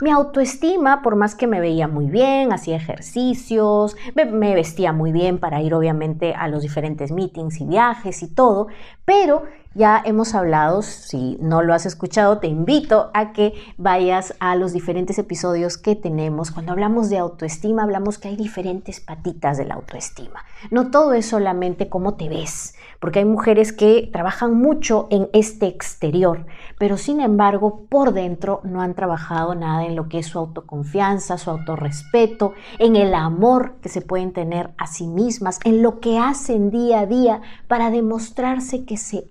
Mi 0.00 0.10
autoestima, 0.10 1.02
por 1.02 1.16
más 1.16 1.34
que 1.34 1.48
me 1.48 1.60
veía 1.60 1.88
muy 1.88 2.06
bien, 2.06 2.52
hacía 2.52 2.76
ejercicios, 2.76 3.96
me, 4.14 4.54
vestía 4.54 4.92
muy 4.92 5.10
bien 5.10 5.38
para 5.38 5.60
ir 5.60 5.74
obviamente 5.74 6.34
a 6.34 6.46
los 6.46 6.62
diferentes 6.62 7.10
meetings 7.10 7.60
y 7.60 7.66
viajes 7.66 8.22
y 8.22 8.32
todo, 8.32 8.68
pero 9.04 9.42
ya 9.74 10.02
hemos 10.04 10.34
hablado, 10.34 10.82
si 10.82 11.38
no 11.40 11.62
lo 11.62 11.74
has 11.74 11.86
escuchado, 11.86 12.38
te 12.38 12.48
invito 12.48 13.10
a 13.14 13.32
que 13.32 13.54
vayas 13.76 14.34
a 14.40 14.56
los 14.56 14.72
diferentes 14.72 15.18
episodios 15.18 15.78
que 15.78 15.94
tenemos. 15.94 16.50
Cuando 16.50 16.72
hablamos 16.72 17.08
de 17.08 17.18
autoestima, 17.18 17.84
hablamos 17.84 18.18
que 18.18 18.28
hay 18.28 18.36
diferentes 18.36 19.00
patitas 19.00 19.58
de 19.58 19.66
la 19.66 19.74
autoestima. 19.74 20.44
No 20.70 20.90
todo 20.90 21.12
es 21.12 21.26
solamente 21.26 21.88
cómo 21.88 22.14
te 22.14 22.28
ves, 22.28 22.74
porque 22.98 23.20
hay 23.20 23.24
mujeres 23.24 23.72
que 23.72 24.10
trabajan 24.12 24.54
mucho 24.54 25.06
en 25.10 25.28
este 25.32 25.66
exterior, 25.66 26.46
pero 26.78 26.96
sin 26.96 27.20
embargo 27.20 27.86
por 27.88 28.12
dentro 28.12 28.60
no 28.64 28.82
han 28.82 28.94
trabajado 28.94 29.54
nada 29.54 29.86
en 29.86 29.94
lo 29.94 30.08
que 30.08 30.18
es 30.18 30.26
su 30.26 30.38
autoconfianza, 30.38 31.38
su 31.38 31.48
autorrespeto, 31.48 32.54
en 32.78 32.96
el 32.96 33.14
amor 33.14 33.74
que 33.80 33.88
se 33.88 34.02
pueden 34.02 34.32
tener 34.32 34.70
a 34.76 34.86
sí 34.86 35.06
mismas, 35.06 35.60
en 35.64 35.82
lo 35.82 36.00
que 36.00 36.18
hacen 36.18 36.70
día 36.70 37.00
a 37.00 37.06
día 37.06 37.40
para 37.68 37.90
demostrarse 37.90 38.84
que 38.84 38.96
se 38.96 39.30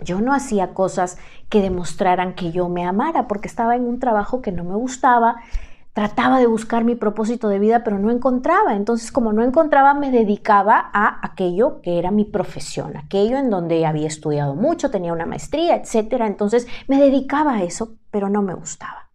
Yo 0.00 0.20
no 0.20 0.34
hacía 0.34 0.74
cosas 0.74 1.18
que 1.48 1.62
demostraran 1.62 2.34
que 2.34 2.52
yo 2.52 2.68
me 2.68 2.84
amara 2.84 3.28
porque 3.28 3.48
estaba 3.48 3.76
en 3.76 3.84
un 3.84 4.00
trabajo 4.00 4.42
que 4.42 4.52
no 4.52 4.64
me 4.64 4.74
gustaba, 4.74 5.36
trataba 5.92 6.38
de 6.38 6.46
buscar 6.46 6.84
mi 6.84 6.96
propósito 6.96 7.48
de 7.48 7.60
vida, 7.60 7.84
pero 7.84 7.98
no 7.98 8.10
encontraba. 8.10 8.74
Entonces, 8.74 9.12
como 9.12 9.32
no 9.32 9.42
encontraba, 9.44 9.94
me 9.94 10.10
dedicaba 10.10 10.90
a 10.92 11.24
aquello 11.24 11.80
que 11.80 11.98
era 11.98 12.10
mi 12.10 12.24
profesión, 12.24 12.96
aquello 12.96 13.38
en 13.38 13.48
donde 13.48 13.86
había 13.86 14.08
estudiado 14.08 14.56
mucho, 14.56 14.90
tenía 14.90 15.12
una 15.12 15.26
maestría, 15.26 15.76
etc. 15.76 16.12
Entonces, 16.22 16.66
me 16.88 16.98
dedicaba 16.98 17.54
a 17.54 17.62
eso, 17.62 17.96
pero 18.10 18.28
no 18.28 18.42
me 18.42 18.54
gustaba. 18.54 19.10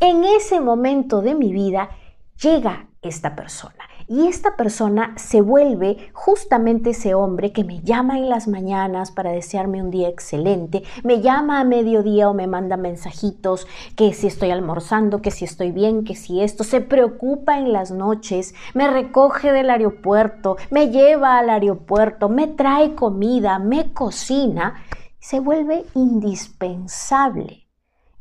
En 0.00 0.24
ese 0.24 0.60
momento 0.60 1.22
de 1.22 1.36
mi 1.36 1.52
vida 1.52 1.90
llega 2.36 2.88
esta 3.00 3.36
persona 3.36 3.84
y 4.08 4.26
esta 4.26 4.56
persona 4.56 5.14
se 5.16 5.40
vuelve 5.40 6.10
justamente 6.12 6.90
ese 6.90 7.14
hombre 7.14 7.52
que 7.52 7.64
me 7.64 7.80
llama 7.80 8.18
en 8.18 8.28
las 8.28 8.48
mañanas 8.48 9.10
para 9.10 9.32
desearme 9.32 9.82
un 9.82 9.90
día 9.90 10.08
excelente, 10.08 10.82
me 11.02 11.20
llama 11.20 11.60
a 11.60 11.64
mediodía 11.64 12.28
o 12.28 12.34
me 12.34 12.46
manda 12.46 12.76
mensajitos 12.76 13.66
que 13.96 14.12
si 14.12 14.26
estoy 14.26 14.50
almorzando, 14.50 15.22
que 15.22 15.30
si 15.30 15.44
estoy 15.44 15.72
bien, 15.72 16.04
que 16.04 16.14
si 16.14 16.42
esto, 16.42 16.64
se 16.64 16.80
preocupa 16.80 17.58
en 17.58 17.72
las 17.72 17.90
noches, 17.90 18.54
me 18.74 18.88
recoge 18.88 19.52
del 19.52 19.70
aeropuerto, 19.70 20.56
me 20.70 20.90
lleva 20.90 21.38
al 21.38 21.50
aeropuerto, 21.50 22.28
me 22.28 22.48
trae 22.48 22.94
comida, 22.94 23.58
me 23.58 23.92
cocina, 23.92 24.74
se 25.18 25.40
vuelve 25.40 25.84
indispensable. 25.94 27.66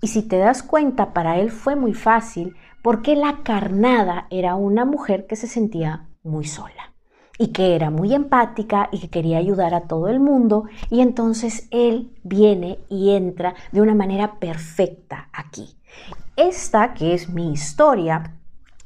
Y 0.01 0.07
si 0.07 0.21
te 0.21 0.37
das 0.37 0.63
cuenta, 0.63 1.13
para 1.13 1.39
él 1.39 1.49
fue 1.49 1.75
muy 1.75 1.93
fácil 1.93 2.55
porque 2.83 3.15
la 3.15 3.39
carnada 3.43 4.27
era 4.29 4.55
una 4.55 4.85
mujer 4.85 5.25
que 5.25 5.37
se 5.37 5.47
sentía 5.47 6.05
muy 6.21 6.45
sola 6.45 6.93
y 7.39 7.47
que 7.47 7.75
era 7.75 7.89
muy 7.89 8.13
empática 8.13 8.89
y 8.91 8.99
que 8.99 9.09
quería 9.09 9.37
ayudar 9.37 9.73
a 9.73 9.87
todo 9.87 10.09
el 10.09 10.19
mundo 10.19 10.65
y 10.91 10.99
entonces 10.99 11.67
él 11.71 12.11
viene 12.23 12.77
y 12.89 13.11
entra 13.11 13.55
de 13.71 13.81
una 13.81 13.95
manera 13.95 14.37
perfecta 14.37 15.29
aquí. 15.33 15.77
Esta 16.35 16.93
que 16.93 17.13
es 17.13 17.29
mi 17.29 17.53
historia 17.53 18.35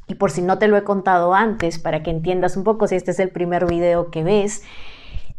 y 0.07 0.15
por 0.15 0.29
si 0.31 0.43
no 0.43 0.59
te 0.59 0.67
lo 0.67 0.77
he 0.77 0.83
contado 0.83 1.33
antes 1.33 1.79
para 1.79 2.03
que 2.03 2.11
entiendas 2.11 2.55
un 2.55 2.63
poco 2.63 2.87
si 2.87 2.95
este 2.95 3.11
es 3.11 3.19
el 3.19 3.31
primer 3.31 3.65
video 3.65 4.11
que 4.11 4.23
ves, 4.23 4.61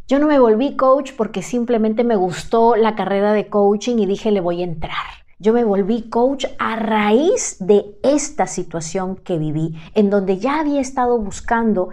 yo 0.08 0.18
no 0.18 0.26
me 0.26 0.40
volví 0.40 0.74
coach 0.74 1.12
porque 1.16 1.42
simplemente 1.42 2.02
me 2.02 2.16
gustó 2.16 2.74
la 2.74 2.96
carrera 2.96 3.32
de 3.32 3.48
coaching 3.48 3.98
y 3.98 4.06
dije 4.06 4.32
le 4.32 4.40
voy 4.40 4.62
a 4.62 4.64
entrar. 4.64 5.27
Yo 5.40 5.52
me 5.52 5.62
volví 5.62 6.08
coach 6.08 6.46
a 6.58 6.74
raíz 6.74 7.58
de 7.60 7.96
esta 8.02 8.48
situación 8.48 9.14
que 9.14 9.38
viví, 9.38 9.76
en 9.94 10.10
donde 10.10 10.38
ya 10.38 10.58
había 10.58 10.80
estado 10.80 11.16
buscando 11.16 11.90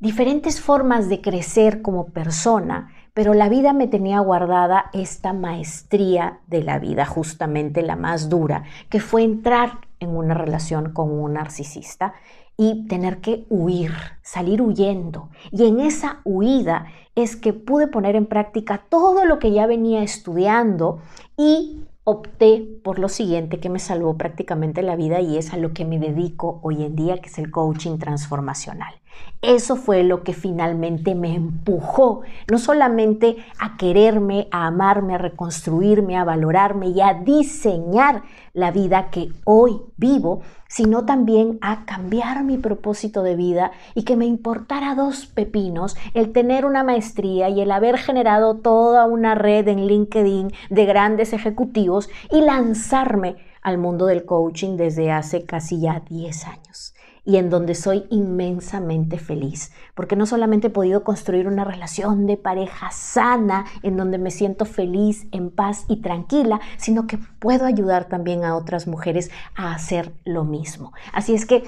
diferentes 0.00 0.62
formas 0.62 1.10
de 1.10 1.20
crecer 1.20 1.82
como 1.82 2.06
persona, 2.06 2.90
pero 3.12 3.34
la 3.34 3.50
vida 3.50 3.74
me 3.74 3.88
tenía 3.88 4.20
guardada 4.20 4.86
esta 4.94 5.34
maestría 5.34 6.40
de 6.46 6.62
la 6.62 6.78
vida, 6.78 7.04
justamente 7.04 7.82
la 7.82 7.96
más 7.96 8.30
dura, 8.30 8.62
que 8.88 9.00
fue 9.00 9.22
entrar 9.22 9.80
en 10.00 10.16
una 10.16 10.32
relación 10.32 10.94
con 10.94 11.10
un 11.10 11.34
narcisista 11.34 12.14
y 12.56 12.86
tener 12.86 13.18
que 13.18 13.44
huir, 13.50 13.92
salir 14.22 14.62
huyendo. 14.62 15.28
Y 15.50 15.66
en 15.66 15.80
esa 15.80 16.22
huida 16.24 16.86
es 17.14 17.36
que 17.36 17.52
pude 17.52 17.86
poner 17.86 18.16
en 18.16 18.24
práctica 18.24 18.82
todo 18.88 19.26
lo 19.26 19.38
que 19.38 19.52
ya 19.52 19.66
venía 19.66 20.02
estudiando 20.02 21.00
y 21.36 21.84
opté 22.10 22.66
por 22.82 22.98
lo 22.98 23.10
siguiente 23.10 23.60
que 23.60 23.68
me 23.68 23.78
salvó 23.78 24.16
prácticamente 24.16 24.80
la 24.80 24.96
vida 24.96 25.20
y 25.20 25.36
es 25.36 25.52
a 25.52 25.58
lo 25.58 25.74
que 25.74 25.84
me 25.84 25.98
dedico 25.98 26.58
hoy 26.62 26.82
en 26.82 26.96
día, 26.96 27.18
que 27.18 27.28
es 27.28 27.36
el 27.36 27.50
coaching 27.50 27.98
transformacional. 27.98 28.94
Eso 29.40 29.76
fue 29.76 30.02
lo 30.02 30.24
que 30.24 30.32
finalmente 30.32 31.14
me 31.14 31.32
empujó, 31.32 32.22
no 32.50 32.58
solamente 32.58 33.36
a 33.60 33.76
quererme, 33.76 34.48
a 34.50 34.66
amarme, 34.66 35.14
a 35.14 35.18
reconstruirme, 35.18 36.16
a 36.16 36.24
valorarme 36.24 36.88
y 36.88 37.00
a 37.00 37.14
diseñar 37.14 38.22
la 38.52 38.72
vida 38.72 39.10
que 39.10 39.30
hoy 39.44 39.80
vivo, 39.96 40.40
sino 40.66 41.04
también 41.04 41.58
a 41.60 41.84
cambiar 41.84 42.42
mi 42.42 42.58
propósito 42.58 43.22
de 43.22 43.36
vida 43.36 43.70
y 43.94 44.02
que 44.02 44.16
me 44.16 44.26
importara 44.26 44.96
dos 44.96 45.26
pepinos 45.26 45.96
el 46.14 46.32
tener 46.32 46.64
una 46.64 46.82
maestría 46.82 47.48
y 47.48 47.60
el 47.60 47.70
haber 47.70 47.96
generado 47.96 48.56
toda 48.56 49.06
una 49.06 49.36
red 49.36 49.68
en 49.68 49.86
LinkedIn 49.86 50.50
de 50.68 50.84
grandes 50.84 51.32
ejecutivos 51.32 52.10
y 52.32 52.40
lanzarme 52.40 53.36
al 53.62 53.78
mundo 53.78 54.06
del 54.06 54.24
coaching 54.24 54.76
desde 54.76 55.12
hace 55.12 55.44
casi 55.44 55.78
ya 55.80 56.02
10 56.08 56.46
años 56.48 56.94
y 57.28 57.36
en 57.36 57.50
donde 57.50 57.74
soy 57.74 58.06
inmensamente 58.08 59.18
feliz, 59.18 59.70
porque 59.94 60.16
no 60.16 60.24
solamente 60.24 60.68
he 60.68 60.70
podido 60.70 61.04
construir 61.04 61.46
una 61.46 61.62
relación 61.62 62.26
de 62.26 62.38
pareja 62.38 62.90
sana, 62.90 63.66
en 63.82 63.98
donde 63.98 64.16
me 64.16 64.30
siento 64.30 64.64
feliz, 64.64 65.26
en 65.30 65.50
paz 65.50 65.84
y 65.88 65.96
tranquila, 65.96 66.58
sino 66.78 67.06
que 67.06 67.18
puedo 67.38 67.66
ayudar 67.66 68.06
también 68.06 68.44
a 68.44 68.56
otras 68.56 68.86
mujeres 68.86 69.30
a 69.54 69.74
hacer 69.74 70.10
lo 70.24 70.44
mismo. 70.44 70.94
Así 71.12 71.34
es 71.34 71.44
que 71.44 71.64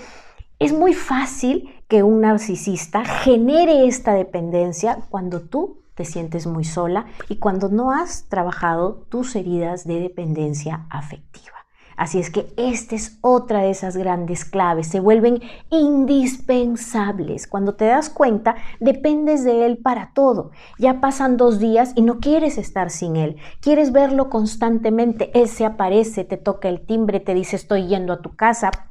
es 0.58 0.72
muy 0.72 0.94
fácil 0.94 1.68
que 1.88 2.02
un 2.02 2.22
narcisista 2.22 3.04
genere 3.04 3.86
esta 3.86 4.14
dependencia 4.14 5.00
cuando 5.10 5.42
tú 5.42 5.82
te 5.94 6.06
sientes 6.06 6.46
muy 6.46 6.64
sola 6.64 7.04
y 7.28 7.36
cuando 7.36 7.68
no 7.68 7.92
has 7.92 8.24
trabajado 8.30 9.04
tus 9.10 9.36
heridas 9.36 9.86
de 9.86 10.00
dependencia 10.00 10.86
afectiva. 10.88 11.59
Así 12.00 12.18
es 12.18 12.30
que 12.30 12.50
esta 12.56 12.94
es 12.94 13.18
otra 13.20 13.60
de 13.60 13.68
esas 13.68 13.94
grandes 13.94 14.46
claves. 14.46 14.86
Se 14.86 15.00
vuelven 15.00 15.42
indispensables. 15.68 17.46
Cuando 17.46 17.74
te 17.74 17.84
das 17.84 18.08
cuenta, 18.08 18.56
dependes 18.80 19.44
de 19.44 19.66
él 19.66 19.76
para 19.76 20.12
todo. 20.14 20.50
Ya 20.78 21.02
pasan 21.02 21.36
dos 21.36 21.58
días 21.58 21.92
y 21.96 22.00
no 22.00 22.18
quieres 22.18 22.56
estar 22.56 22.88
sin 22.88 23.16
él. 23.16 23.36
Quieres 23.60 23.92
verlo 23.92 24.30
constantemente. 24.30 25.30
Él 25.38 25.46
se 25.46 25.66
aparece, 25.66 26.24
te 26.24 26.38
toca 26.38 26.70
el 26.70 26.80
timbre, 26.86 27.20
te 27.20 27.34
dice 27.34 27.56
estoy 27.56 27.86
yendo 27.86 28.14
a 28.14 28.22
tu 28.22 28.34
casa 28.34 28.89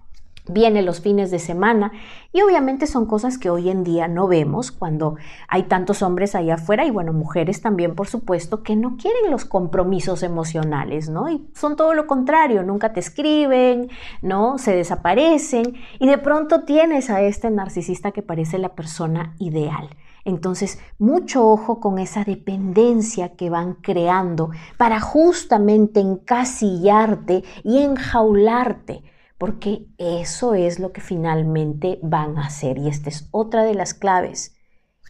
viene 0.50 0.82
los 0.82 1.02
fines 1.02 1.32
de 1.32 1.40
semana 1.40 1.92
y 2.32 2.42
obviamente 2.42 2.86
son 2.88 3.06
cosas 3.06 3.38
que 3.38 3.50
hoy 3.50 3.70
en 3.70 3.84
día 3.84 4.08
no 4.08 4.28
vemos 4.28 4.72
cuando 4.72 5.16
hay 5.48 5.64
tantos 5.64 6.02
hombres 6.02 6.36
allá 6.36 6.56
afuera 6.56 6.86
y 6.86 6.92
bueno, 6.92 7.14
mujeres 7.14 7.62
también 7.62 7.96
por 7.96 8.08
supuesto 8.08 8.62
que 8.62 8.76
no 8.76 8.98
quieren 8.98 9.32
los 9.32 9.46
compromisos 9.46 10.24
emocionales, 10.24 11.10
¿no? 11.10 11.30
Y 11.30 11.48
son 11.56 11.76
todo 11.76 11.94
lo 11.94 12.08
contrario, 12.08 12.64
nunca 12.64 12.94
te 12.94 13.00
escriben, 13.00 13.90
¿no? 14.22 14.58
Se 14.58 14.76
desaparecen 14.76 15.76
y 16.00 16.08
de 16.08 16.18
pronto 16.18 16.64
tienes 16.64 17.10
a 17.10 17.22
este 17.22 17.50
narcisista 17.50 18.12
que 18.12 18.22
parece 18.22 18.58
la 18.58 18.76
persona 18.76 19.36
ideal. 19.40 19.90
Entonces, 20.26 20.80
mucho 21.00 21.48
ojo 21.48 21.80
con 21.80 21.98
esa 21.98 22.24
dependencia 22.24 23.36
que 23.36 23.50
van 23.50 23.76
creando 23.76 24.52
para 24.78 25.00
justamente 25.00 26.00
encasillarte 26.00 27.44
y 27.64 27.80
enjaularte 27.80 29.04
porque 29.40 29.88
eso 29.98 30.54
es 30.54 30.80
lo 30.80 30.92
que 30.92 31.02
finalmente 31.02 31.98
van 32.04 32.38
a 32.38 32.46
hacer. 32.46 32.78
Y 32.78 32.90
esta 32.90 33.10
es 33.10 33.28
otra 33.32 33.64
de 33.64 33.74
las 33.74 33.96
claves. 33.96 34.54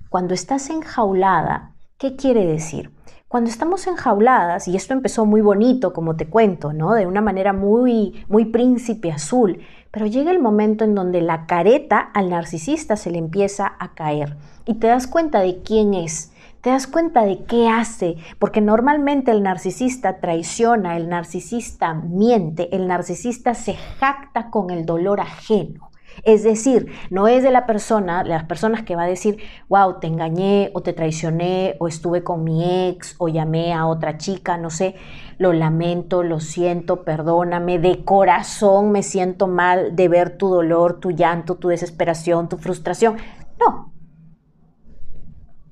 Cuando 0.10 0.34
estás 0.34 0.70
enjaulada, 0.70 1.76
¿qué 1.98 2.16
quiere 2.16 2.46
decir? 2.46 2.92
Cuando 3.28 3.50
estamos 3.50 3.86
enjauladas, 3.88 4.68
y 4.68 4.76
esto 4.76 4.94
empezó 4.94 5.26
muy 5.26 5.42
bonito, 5.42 5.94
como 5.94 6.16
te 6.16 6.30
cuento, 6.30 6.74
¿no? 6.74 6.94
De 6.94 7.06
una 7.06 7.22
manera 7.22 7.54
muy, 7.54 8.24
muy 8.28 8.46
príncipe 8.46 9.12
azul, 9.12 9.60
pero 9.92 10.06
llega 10.06 10.32
el 10.32 10.40
momento 10.40 10.84
en 10.84 10.96
donde 10.96 11.22
la 11.22 11.46
careta 11.48 12.00
al 12.00 12.30
narcisista 12.30 12.96
se 12.96 13.12
le 13.12 13.18
empieza 13.18 13.76
a 13.80 13.94
caer 13.94 14.38
y 14.66 14.76
te 14.76 14.88
das 14.88 15.08
cuenta 15.08 15.40
de 15.40 15.62
quién 15.64 15.94
es, 15.96 16.32
te 16.62 16.70
das 16.70 16.88
cuenta 16.88 17.24
de 17.24 17.44
qué 17.46 17.70
hace, 17.70 18.18
porque 18.38 18.62
normalmente 18.62 19.32
el 19.32 19.44
narcisista 19.44 20.20
traiciona, 20.20 20.98
el 20.98 21.10
narcisista 21.10 21.94
miente, 21.94 22.76
el 22.76 22.88
narcisista 22.88 23.54
se 23.54 23.76
jacta 23.76 24.50
con 24.50 24.70
el 24.70 24.86
dolor 24.86 25.22
ajeno. 25.22 25.90
Es 26.24 26.44
decir, 26.44 26.92
no 27.10 27.28
es 27.28 27.44
de 27.44 27.52
la 27.52 27.66
persona, 27.66 28.24
de 28.24 28.30
las 28.30 28.44
personas 28.44 28.84
que 28.84 28.96
va 28.96 29.04
a 29.04 29.08
decir, 29.08 29.38
wow, 29.70 30.00
te 30.00 30.08
engañé 30.08 30.70
o 30.74 30.82
te 30.82 30.94
traicioné 30.94 31.76
o 31.80 31.88
estuve 31.88 32.24
con 32.24 32.44
mi 32.44 32.90
ex 32.90 33.16
o 33.20 33.30
llamé 33.30 33.74
a 33.74 33.86
otra 33.86 34.18
chica, 34.18 34.58
no 34.58 34.70
sé, 34.70 34.96
lo 35.38 35.54
lamento, 35.54 36.24
lo 36.24 36.40
siento, 36.40 37.04
perdóname, 37.04 37.80
de 37.80 38.04
corazón 38.04 38.92
me 38.92 39.04
siento 39.04 39.48
mal 39.48 39.96
de 39.96 40.08
ver 40.10 40.38
tu 40.38 40.50
dolor, 40.50 41.00
tu 41.00 41.12
llanto, 41.12 41.56
tu 41.56 41.70
desesperación, 41.70 42.50
tu 42.50 42.58
frustración. 42.58 43.18
No. 43.60 43.89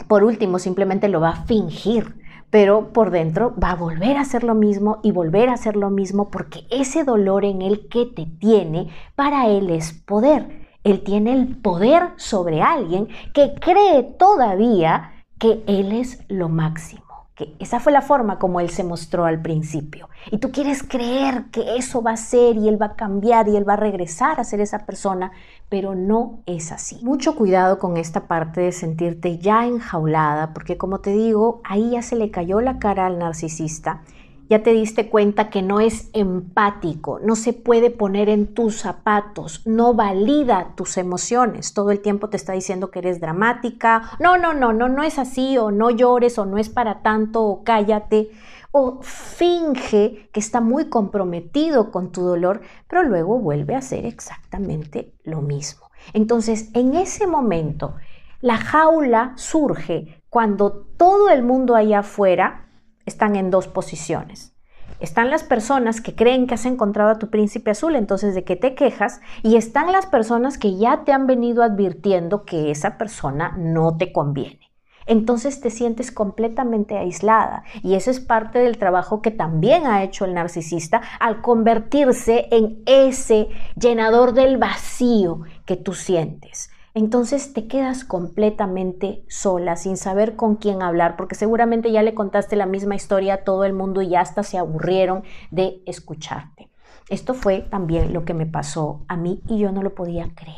Por 0.08 0.24
último, 0.24 0.60
simplemente 0.60 1.08
lo 1.08 1.22
va 1.22 1.30
a 1.30 1.46
fingir 1.46 2.16
pero 2.50 2.94
por 2.94 3.12
dentro 3.12 3.54
va 3.62 3.72
a 3.72 3.76
volver 3.76 4.18
a 4.18 4.22
hacer 4.22 4.44
lo 4.44 4.56
mismo 4.56 5.00
y 5.04 5.12
volver 5.12 5.50
a 5.50 5.54
hacer 5.54 5.76
lo 5.76 5.90
mismo 5.90 6.30
porque 6.30 6.66
ese 6.70 7.04
dolor 7.04 7.44
en 7.46 7.62
él 7.62 7.88
que 7.90 8.06
te 8.06 8.26
tiene, 8.26 8.90
para 9.16 9.48
él 9.48 9.70
es 9.70 9.94
poder. 9.94 10.68
Él 10.84 11.04
tiene 11.04 11.34
el 11.34 11.58
poder 11.58 12.12
sobre 12.16 12.62
alguien 12.62 13.10
que 13.34 13.54
cree 13.60 14.04
todavía 14.04 15.12
que 15.38 15.64
él 15.68 15.92
es 15.92 16.24
lo 16.30 16.48
máximo 16.48 17.07
que 17.38 17.56
esa 17.60 17.80
fue 17.80 17.94
la 17.94 18.02
forma 18.02 18.40
como 18.40 18.60
él 18.60 18.72
se 18.72 18.84
mostró 18.84 19.26
al 19.26 19.42
principio. 19.42 20.10
Y 20.32 20.40
tú 20.40 20.52
quieres 20.52 20.82
creer 20.82 21.46
que 21.52 21.78
eso 21.78 22.02
va 22.02 22.12
a 22.12 22.18
ser 22.18 22.56
y 22.56 22.68
él 22.68 22.82
va 22.82 22.88
a 22.88 22.96
cambiar 22.96 23.48
y 23.48 23.56
él 23.56 23.68
va 23.68 23.74
a 23.74 23.78
regresar 23.78 24.40
a 24.40 24.44
ser 24.44 24.60
esa 24.60 24.88
persona, 24.88 25.32
pero 25.70 25.94
no 25.94 26.40
es 26.48 26.72
así. 26.72 27.00
Mucho 27.04 27.36
cuidado 27.36 27.78
con 27.78 27.96
esta 27.96 28.28
parte 28.28 28.62
de 28.62 28.72
sentirte 28.72 29.38
ya 29.38 29.68
enjaulada, 29.68 30.52
porque 30.54 30.78
como 30.78 31.00
te 31.00 31.12
digo, 31.12 31.62
ahí 31.64 31.92
ya 31.92 32.02
se 32.02 32.16
le 32.16 32.32
cayó 32.32 32.60
la 32.60 32.80
cara 32.80 33.06
al 33.06 33.20
narcisista 33.20 34.02
ya 34.50 34.64
te 34.64 34.72
diste 34.72 35.10
cuenta 35.10 35.50
que 35.50 35.62
no 35.62 35.80
es 35.80 36.10
empático, 36.14 37.20
no 37.22 37.36
se 37.36 37.54
puede 37.54 37.92
poner 37.92 38.30
en 38.30 38.54
tus 38.54 38.78
zapatos, 38.78 39.62
no 39.66 39.94
valida 39.94 40.74
tus 40.76 40.98
emociones. 40.98 41.74
Todo 41.74 41.92
el 41.92 42.00
tiempo 42.00 42.30
te 42.30 42.38
está 42.38 42.54
diciendo 42.54 42.90
que 42.90 43.00
eres 43.00 43.20
dramática. 43.20 44.12
No, 44.20 44.38
no, 44.38 44.54
no, 44.54 44.72
no, 44.72 44.88
no 44.88 45.04
es 45.04 45.20
así, 45.20 45.58
o 45.58 45.72
no 45.72 45.90
llores, 45.90 46.38
o 46.38 46.46
no 46.46 46.58
es 46.58 46.70
para 46.70 47.02
tanto, 47.02 47.44
o 47.44 47.64
cállate. 47.64 48.32
O 48.72 49.00
finge 49.02 50.30
que 50.32 50.40
está 50.40 50.62
muy 50.62 50.86
comprometido 50.90 51.92
con 51.92 52.12
tu 52.12 52.22
dolor, 52.22 52.62
pero 52.88 53.04
luego 53.04 53.40
vuelve 53.40 53.76
a 53.76 53.80
hacer 53.80 54.06
exactamente 54.06 55.14
lo 55.24 55.42
mismo. 55.42 55.88
Entonces, 56.14 56.70
en 56.74 56.94
ese 56.96 57.28
momento, 57.28 57.96
la 58.40 58.58
jaula 58.58 59.34
surge 59.36 60.22
cuando 60.30 60.86
todo 60.98 61.30
el 61.30 61.44
mundo 61.44 61.76
allá 61.76 62.00
afuera 62.00 62.67
están 63.08 63.36
en 63.36 63.50
dos 63.50 63.68
posiciones. 63.68 64.54
Están 65.00 65.30
las 65.30 65.44
personas 65.44 66.02
que 66.02 66.16
creen 66.16 66.46
que 66.46 66.56
has 66.56 66.66
encontrado 66.66 67.10
a 67.10 67.20
tu 67.20 67.30
príncipe 67.30 67.72
azul, 67.72 67.96
entonces 67.96 68.36
de 68.36 68.44
qué 68.44 68.56
te 68.56 68.76
quejas, 68.76 69.22
y 69.44 69.56
están 69.56 69.92
las 69.92 70.06
personas 70.06 70.58
que 70.58 70.78
ya 70.78 71.04
te 71.04 71.14
han 71.14 71.26
venido 71.26 71.64
advirtiendo 71.64 72.46
que 72.46 72.72
esa 72.72 72.98
persona 72.98 73.56
no 73.58 73.98
te 73.98 74.12
conviene. 74.12 74.72
Entonces 75.06 75.62
te 75.62 75.70
sientes 75.70 76.12
completamente 76.12 76.98
aislada 76.98 77.64
y 77.82 77.96
eso 77.96 78.12
es 78.12 78.20
parte 78.20 78.60
del 78.60 78.78
trabajo 78.78 79.22
que 79.22 79.32
también 79.32 79.88
ha 79.88 80.04
hecho 80.04 80.26
el 80.26 80.34
narcisista 80.34 81.02
al 81.22 81.42
convertirse 81.42 82.50
en 82.52 82.84
ese 82.86 83.48
llenador 83.80 84.34
del 84.34 84.58
vacío 84.58 85.44
que 85.66 85.78
tú 85.78 85.94
sientes 85.94 86.70
entonces 86.98 87.54
te 87.54 87.68
quedas 87.68 88.04
completamente 88.04 89.24
sola, 89.28 89.76
sin 89.76 89.98
saber 89.98 90.36
con 90.36 90.56
quién 90.56 90.82
hablar, 90.82 91.16
porque 91.16 91.36
seguramente 91.36 91.92
ya 91.92 92.02
le 92.02 92.16
contaste 92.16 92.56
la 92.56 92.66
misma 92.66 92.96
historia 92.96 93.36
a 93.36 93.44
todo 93.44 93.66
el 93.66 93.74
mundo 93.74 94.02
y 94.02 94.16
hasta 94.16 94.42
se 94.42 94.58
aburrieron 94.58 95.22
de 95.52 95.84
escucharte. 95.86 96.70
Esto 97.08 97.36
fue 97.36 97.62
también 97.62 98.14
lo 98.14 98.26
que 98.26 98.34
me 98.34 98.48
pasó 98.48 99.06
a 99.08 99.16
mí 99.16 99.44
y 99.48 99.60
yo 99.60 99.72
no 99.72 99.84
lo 99.84 99.94
podía 99.94 100.34
creer, 100.34 100.58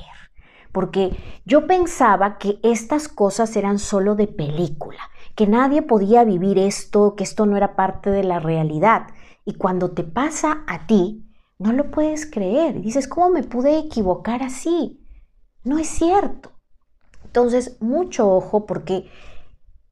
porque 0.72 1.12
yo 1.44 1.68
pensaba 1.68 2.38
que 2.38 2.58
estas 2.64 3.10
cosas 3.10 3.54
eran 3.58 3.78
solo 3.78 4.16
de 4.16 4.28
película, 4.28 5.02
que 5.36 5.46
nadie 5.46 5.82
podía 5.82 6.24
vivir 6.24 6.58
esto, 6.58 7.16
que 7.18 7.26
esto 7.26 7.48
no 7.48 7.58
era 7.58 7.76
parte 7.76 8.12
de 8.12 8.24
la 8.24 8.40
realidad. 8.40 9.08
Y 9.44 9.56
cuando 9.56 9.92
te 9.92 10.06
pasa 10.06 10.64
a 10.68 10.88
ti, 10.88 11.26
no 11.58 11.74
lo 11.74 11.92
puedes 11.92 12.26
creer. 12.26 12.80
Dices, 12.80 13.10
¿cómo 13.10 13.30
me 13.30 13.44
pude 13.44 13.78
equivocar 13.78 14.42
así? 14.42 15.00
No 15.64 15.78
es 15.78 15.88
cierto. 15.88 16.52
Entonces, 17.26 17.78
mucho 17.80 18.32
ojo 18.32 18.66
porque 18.66 19.10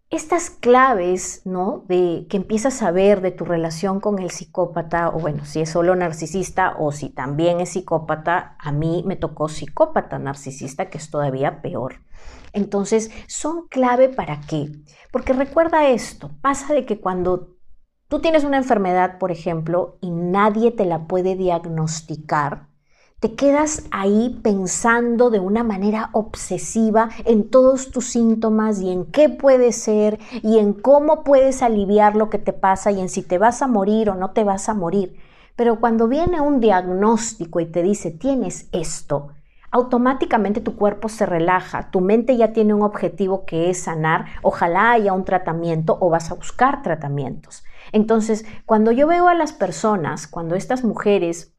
estas 0.10 0.50
claves, 0.50 1.42
¿no? 1.46 1.84
De 1.88 2.28
que 2.30 2.38
empiezas 2.38 2.82
a 2.82 2.92
ver 2.92 3.22
de 3.22 3.32
tu 3.32 3.44
relación 3.44 4.00
con 4.00 4.20
el 4.20 4.32
psicópata, 4.32 5.10
o 5.10 5.20
bueno, 5.20 5.44
si 5.46 5.62
es 5.62 5.70
solo 5.70 5.96
narcisista 5.96 6.76
o 6.80 6.92
si 6.92 7.10
también 7.10 7.60
es 7.60 7.70
psicópata, 7.70 8.56
a 8.60 8.72
mí 8.72 9.04
me 9.06 9.18
tocó 9.18 9.50
psicópata 9.50 10.18
narcisista, 10.18 10.90
que 10.90 10.98
es 10.98 11.12
todavía 11.12 11.62
peor. 11.62 12.02
Entonces, 12.54 13.12
son 13.28 13.68
clave 13.68 14.08
para 14.08 14.40
qué? 14.42 14.72
Porque 15.12 15.34
recuerda 15.34 15.90
esto, 15.90 16.32
pasa 16.42 16.74
de 16.74 16.86
que 16.86 17.02
cuando 17.02 17.58
tú 18.08 18.20
tienes 18.20 18.46
una 18.46 18.58
enfermedad, 18.58 19.18
por 19.20 19.32
ejemplo, 19.32 19.98
y 20.02 20.12
nadie 20.12 20.72
te 20.72 20.86
la 20.86 21.06
puede 21.08 21.36
diagnosticar, 21.36 22.70
te 23.20 23.34
quedas 23.34 23.88
ahí 23.90 24.40
pensando 24.44 25.32
de 25.32 25.40
una 25.40 25.64
manera 25.64 26.12
obsesiva 26.12 27.10
en 27.26 27.50
todos 27.50 27.90
tus 27.90 28.06
síntomas 28.12 28.80
y 28.80 28.92
en 28.92 29.06
qué 29.06 29.28
puede 29.28 29.72
ser 29.72 30.20
y 30.44 30.60
en 30.60 30.74
cómo 30.74 31.24
puedes 31.24 31.64
aliviar 31.64 32.16
lo 32.16 32.30
que 32.30 32.38
te 32.38 32.54
pasa 32.54 32.92
y 32.92 33.00
en 33.00 33.10
si 33.10 33.24
te 33.24 33.40
vas 33.40 33.64
a 33.64 33.68
morir 33.68 34.12
o 34.12 34.16
no 34.16 34.32
te 34.32 34.44
vas 34.44 34.70
a 34.70 34.76
morir. 34.76 35.18
Pero 35.56 35.80
cuando 35.80 36.08
viene 36.08 36.42
un 36.42 36.60
diagnóstico 36.60 37.60
y 37.60 37.66
te 37.66 37.82
dice 37.82 38.12
tienes 38.12 38.70
esto, 38.72 39.30
automáticamente 39.72 40.62
tu 40.62 40.76
cuerpo 40.76 41.10
se 41.10 41.26
relaja, 41.26 41.90
tu 41.90 42.02
mente 42.02 42.38
ya 42.38 42.54
tiene 42.54 42.76
un 42.76 42.84
objetivo 42.84 43.46
que 43.46 43.72
es 43.72 43.82
sanar, 43.82 44.26
ojalá 44.44 44.92
haya 44.92 45.14
un 45.14 45.26
tratamiento 45.26 45.98
o 46.00 46.12
vas 46.12 46.30
a 46.30 46.36
buscar 46.36 46.84
tratamientos. 46.84 47.64
Entonces, 47.92 48.46
cuando 48.68 48.92
yo 48.92 49.08
veo 49.08 49.28
a 49.28 49.34
las 49.34 49.54
personas, 49.54 50.28
cuando 50.28 50.54
estas 50.54 50.84
mujeres 50.84 51.57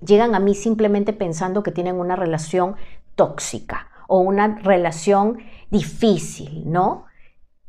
llegan 0.00 0.34
a 0.34 0.40
mí 0.40 0.54
simplemente 0.54 1.12
pensando 1.12 1.62
que 1.62 1.72
tienen 1.72 1.96
una 1.96 2.16
relación 2.16 2.76
tóxica 3.14 3.88
o 4.08 4.18
una 4.18 4.58
relación 4.62 5.38
difícil, 5.70 6.70
¿no? 6.70 7.06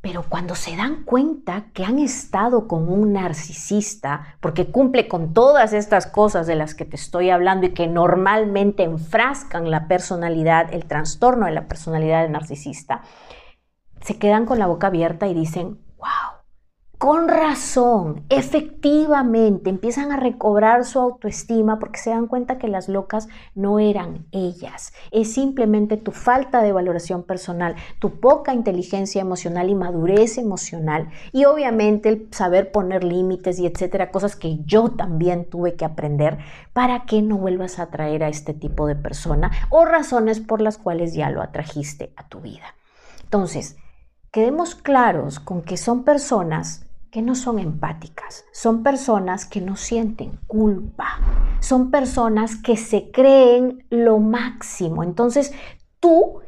Pero 0.01 0.23
cuando 0.29 0.55
se 0.55 0.75
dan 0.75 1.03
cuenta 1.03 1.65
que 1.73 1.83
han 1.83 1.99
estado 1.99 2.67
con 2.67 2.87
un 2.87 3.13
narcisista, 3.13 4.37
porque 4.39 4.71
cumple 4.71 5.07
con 5.07 5.33
todas 5.33 5.73
estas 5.73 6.05
cosas 6.05 6.47
de 6.47 6.55
las 6.55 6.75
que 6.75 6.85
te 6.85 6.95
estoy 6.95 7.29
hablando 7.29 7.65
y 7.65 7.73
que 7.73 7.87
normalmente 7.87 8.83
enfrascan 8.83 9.71
la 9.71 9.87
personalidad, 9.87 10.73
el 10.73 10.85
trastorno 10.85 11.47
de 11.47 11.51
la 11.51 11.67
personalidad 11.67 12.21
del 12.21 12.31
narcisista, 12.31 13.01
se 14.01 14.17
quedan 14.17 14.45
con 14.45 14.59
la 14.59 14.67
boca 14.67 14.87
abierta 14.87 15.27
y 15.27 15.33
dicen, 15.33 15.79
wow, 15.97 16.36
con 16.97 17.27
razón, 17.27 18.23
efectivamente, 18.29 19.69
empiezan 19.69 20.11
a 20.11 20.17
recobrar 20.17 20.83
su 20.83 20.97
autoestima 20.97 21.77
porque 21.77 21.99
se 21.99 22.09
dan 22.09 22.25
cuenta 22.25 22.57
que 22.57 22.67
las 22.67 22.89
locas 22.89 23.27
no 23.53 23.77
eran 23.77 24.25
ellas. 24.31 24.93
Es 25.11 25.31
simplemente 25.31 25.97
tu 25.97 26.11
falta 26.11 26.63
de 26.63 26.71
valoración 26.71 27.21
personal, 27.21 27.75
tu 27.99 28.19
poca 28.19 28.55
inteligencia 28.55 29.21
emocional 29.21 29.69
y 29.69 29.75
madurez 29.75 30.39
emocional. 30.39 31.09
Y 31.31 31.45
obviamente 31.45 32.09
el 32.09 32.29
saber 32.31 32.71
poner 32.71 33.03
límites 33.03 33.59
y 33.59 33.67
etcétera, 33.67 34.09
cosas 34.09 34.35
que 34.35 34.57
yo 34.65 34.89
también 34.89 35.45
tuve 35.45 35.75
que 35.75 35.85
aprender 35.85 36.39
para 36.73 37.05
que 37.05 37.21
no 37.21 37.37
vuelvas 37.37 37.77
a 37.77 37.83
atraer 37.83 38.23
a 38.23 38.29
este 38.29 38.55
tipo 38.55 38.87
de 38.87 38.95
persona 38.95 39.51
o 39.69 39.85
razones 39.85 40.39
por 40.39 40.61
las 40.61 40.79
cuales 40.79 41.13
ya 41.13 41.29
lo 41.29 41.43
atrajiste 41.43 42.11
a 42.15 42.27
tu 42.27 42.41
vida. 42.41 42.73
Entonces, 43.23 43.77
quedemos 44.31 44.73
claros 44.73 45.39
con 45.39 45.61
que 45.61 45.77
son 45.77 46.03
personas 46.03 46.86
que 47.11 47.21
no 47.21 47.35
son 47.35 47.59
empáticas, 47.59 48.45
son 48.51 48.83
personas 48.83 49.45
que 49.45 49.61
no 49.61 49.75
sienten 49.75 50.39
culpa, 50.47 51.19
son 51.59 51.91
personas 51.91 52.55
que 52.55 52.77
se 52.77 53.11
creen 53.11 53.85
lo 53.89 54.19
máximo. 54.19 55.03
Entonces, 55.03 55.53
tú, 55.99 56.41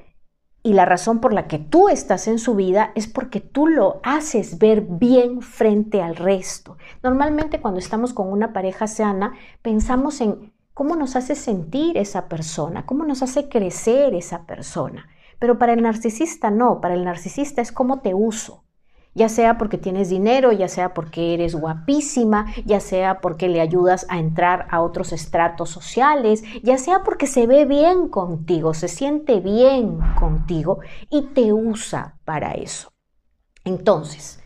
y 0.62 0.74
la 0.74 0.86
razón 0.86 1.20
por 1.20 1.34
la 1.34 1.48
que 1.48 1.60
tú 1.60 1.90
estás 1.90 2.28
en 2.28 2.40
su 2.40 2.56
vida 2.56 2.92
es 2.96 3.08
porque 3.08 3.40
tú 3.40 3.68
lo 3.68 4.02
haces 4.04 4.60
ver 4.60 4.82
bien 4.82 5.42
frente 5.42 6.02
al 6.02 6.16
resto. 6.16 6.78
Normalmente 7.02 7.62
cuando 7.62 7.80
estamos 7.80 8.14
con 8.14 8.32
una 8.32 8.52
pareja 8.54 8.88
sana, 8.88 9.34
pensamos 9.62 10.20
en 10.22 10.54
cómo 10.74 10.96
nos 10.96 11.16
hace 11.16 11.36
sentir 11.36 11.98
esa 11.98 12.28
persona, 12.28 12.86
cómo 12.86 13.06
nos 13.06 13.22
hace 13.22 13.50
crecer 13.50 14.14
esa 14.14 14.46
persona. 14.46 15.08
Pero 15.40 15.58
para 15.58 15.74
el 15.74 15.82
narcisista 15.82 16.52
no, 16.52 16.82
para 16.82 16.94
el 16.94 17.06
narcisista 17.06 17.62
es 17.62 17.72
cómo 17.72 18.00
te 18.02 18.14
uso, 18.14 18.66
ya 19.20 19.28
sea 19.28 19.58
porque 19.58 19.78
tienes 19.78 20.08
dinero, 20.08 20.54
ya 20.54 20.70
sea 20.70 20.94
porque 20.94 21.34
eres 21.34 21.54
guapísima, 21.54 22.46
ya 22.66 22.80
sea 22.80 23.20
porque 23.20 23.50
le 23.50 23.60
ayudas 23.60 24.06
a 24.08 24.18
entrar 24.18 24.66
a 24.72 24.80
otros 24.80 25.12
estratos 25.12 25.70
sociales, 25.70 26.42
ya 26.64 26.78
sea 26.78 27.04
porque 27.04 27.28
se 27.28 27.46
ve 27.46 27.66
bien 27.66 28.08
contigo, 28.08 28.74
se 28.74 28.88
siente 28.88 29.42
bien 29.42 30.00
contigo 30.18 30.80
y 31.10 31.34
te 31.34 31.52
usa 31.52 32.18
para 32.24 32.54
eso. 32.54 32.94
Entonces, 33.66 34.42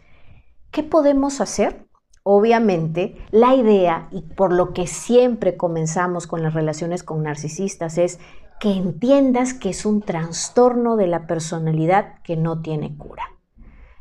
¿qué 0.71 0.81
podemos 0.81 1.39
hacer? 1.39 1.87
Obviamente, 2.23 3.23
la 3.29 3.53
idea 3.53 4.07
y 4.09 4.23
por 4.23 4.51
lo 4.51 4.73
que 4.73 4.87
siempre 4.87 5.55
comenzamos 5.55 6.25
con 6.25 6.41
las 6.41 6.55
relaciones 6.55 7.03
con 7.03 7.21
narcisistas 7.21 7.99
es 7.99 8.17
que 8.59 8.71
entiendas 8.71 9.53
que 9.53 9.69
es 9.69 9.85
un 9.85 10.01
trastorno 10.01 10.95
de 10.95 11.05
la 11.05 11.27
personalidad 11.27 12.23
que 12.23 12.37
no 12.37 12.63
tiene 12.63 12.97
cura. 12.97 13.23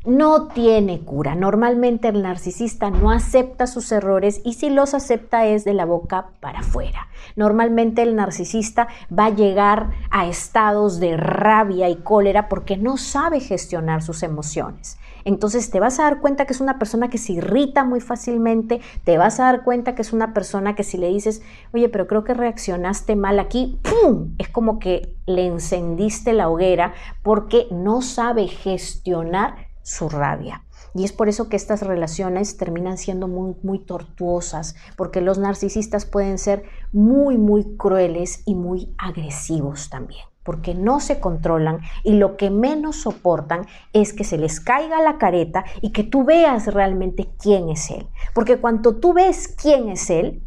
No 0.04 0.48
tiene 0.48 1.00
cura. 1.00 1.36
Normalmente 1.36 2.08
el 2.08 2.22
narcisista 2.22 2.90
no 2.90 3.12
acepta 3.12 3.68
sus 3.68 3.92
errores 3.92 4.40
y 4.44 4.54
si 4.54 4.68
los 4.68 4.94
acepta 4.94 5.46
es 5.46 5.64
de 5.64 5.74
la 5.74 5.84
boca 5.84 6.30
para 6.40 6.58
afuera. 6.58 7.06
Normalmente 7.36 8.02
el 8.02 8.16
narcisista 8.16 8.88
va 9.16 9.26
a 9.26 9.34
llegar 9.34 9.90
a 10.10 10.26
estados 10.26 10.98
de 10.98 11.16
rabia 11.16 11.88
y 11.88 11.96
cólera 11.96 12.48
porque 12.48 12.76
no 12.76 12.96
sabe 12.96 13.38
gestionar 13.38 14.02
sus 14.02 14.24
emociones. 14.24 14.98
Entonces 15.24 15.70
te 15.70 15.78
vas 15.78 16.00
a 16.00 16.02
dar 16.02 16.20
cuenta 16.20 16.46
que 16.46 16.52
es 16.52 16.60
una 16.60 16.80
persona 16.80 17.08
que 17.08 17.18
se 17.18 17.34
irrita 17.34 17.84
muy 17.84 18.00
fácilmente, 18.00 18.80
te 19.04 19.18
vas 19.18 19.38
a 19.38 19.44
dar 19.44 19.62
cuenta 19.62 19.94
que 19.94 20.02
es 20.02 20.12
una 20.12 20.34
persona 20.34 20.74
que 20.74 20.82
si 20.82 20.98
le 20.98 21.10
dices, 21.10 21.42
oye, 21.72 21.88
pero 21.88 22.08
creo 22.08 22.24
que 22.24 22.34
reaccionaste 22.34 23.14
mal 23.14 23.38
aquí, 23.38 23.78
¡pum! 23.82 24.34
Es 24.38 24.48
como 24.48 24.80
que 24.80 25.14
le 25.26 25.46
encendiste 25.46 26.32
la 26.32 26.48
hoguera 26.48 26.92
porque 27.22 27.68
no 27.70 28.02
sabe 28.02 28.48
gestionar 28.48 29.70
su 29.82 30.08
rabia. 30.08 30.64
Y 30.94 31.04
es 31.04 31.12
por 31.12 31.28
eso 31.28 31.48
que 31.48 31.56
estas 31.56 31.82
relaciones 31.82 32.56
terminan 32.56 32.98
siendo 32.98 33.28
muy, 33.28 33.56
muy 33.62 33.78
tortuosas, 33.78 34.74
porque 34.96 35.20
los 35.20 35.38
narcisistas 35.38 36.04
pueden 36.04 36.38
ser 36.38 36.64
muy, 36.92 37.38
muy 37.38 37.76
crueles 37.76 38.42
y 38.44 38.54
muy 38.54 38.94
agresivos 38.98 39.88
también 39.88 40.24
porque 40.44 40.74
no 40.74 41.00
se 41.00 41.20
controlan 41.20 41.80
y 42.02 42.14
lo 42.14 42.36
que 42.36 42.50
menos 42.50 42.96
soportan 42.96 43.66
es 43.92 44.12
que 44.12 44.24
se 44.24 44.38
les 44.38 44.60
caiga 44.60 45.00
la 45.00 45.18
careta 45.18 45.64
y 45.80 45.90
que 45.90 46.02
tú 46.02 46.24
veas 46.24 46.66
realmente 46.66 47.28
quién 47.38 47.68
es 47.68 47.90
él. 47.90 48.08
Porque 48.34 48.58
cuando 48.58 48.96
tú 48.96 49.12
ves 49.12 49.48
quién 49.48 49.88
es 49.88 50.10
él, 50.10 50.42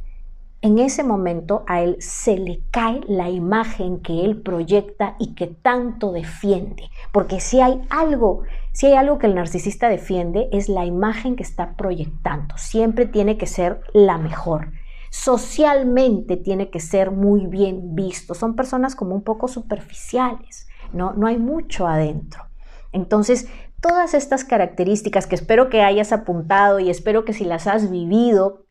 en 0.61 0.79
ese 0.79 1.03
momento 1.03 1.63
a 1.67 1.81
él 1.81 1.97
se 1.99 2.37
le 2.37 2.61
cae 2.71 3.01
la 3.07 3.29
imagen 3.29 3.99
que 3.99 4.25
él 4.25 4.41
proyecta 4.41 5.15
y 5.19 5.35
que 5.35 5.47
tanto 5.47 6.11
defiende. 6.11 6.89
Porque 7.11 7.39
si 7.39 7.61
hay 7.61 7.81
algo, 7.89 8.41
si 8.75 8.85
hay 8.85 8.93
algo 8.93 9.17
que 9.17 9.25
el 9.25 9.33
narcisista 9.33 9.89
defiende 9.89 10.49
es 10.51 10.69
la 10.69 10.85
imagen 10.85 11.35
que 11.35 11.41
está 11.41 11.75
proyectando. 11.75 12.55
Siempre 12.59 13.07
tiene 13.07 13.39
que 13.39 13.47
ser 13.47 13.81
la 13.93 14.19
mejor 14.19 14.69
socialmente 15.15 16.35
tiene 16.35 16.69
que 16.69 16.81
ser 16.81 17.09
muy 17.09 17.47
bien 17.47 17.95
visto. 17.95 18.33
Son 18.33 18.53
personas 18.53 18.95
como 18.95 19.15
un 19.15 19.23
poco 19.23 19.47
superficiales, 19.47 20.67
¿no? 20.91 21.13
No 21.13 21.27
hay 21.27 21.37
mucho 21.37 21.87
adentro. 21.87 22.43
Entonces, 22.91 23.47
todas 23.79 24.13
estas 24.13 24.43
características 24.43 25.25
que 25.25 25.35
espero 25.35 25.69
que 25.69 25.81
hayas 25.81 26.11
apuntado 26.11 26.81
y 26.81 26.89
espero 26.89 27.23
que 27.23 27.31
si 27.31 27.45
las 27.45 27.65
has 27.65 27.89
vivido, 27.89 28.64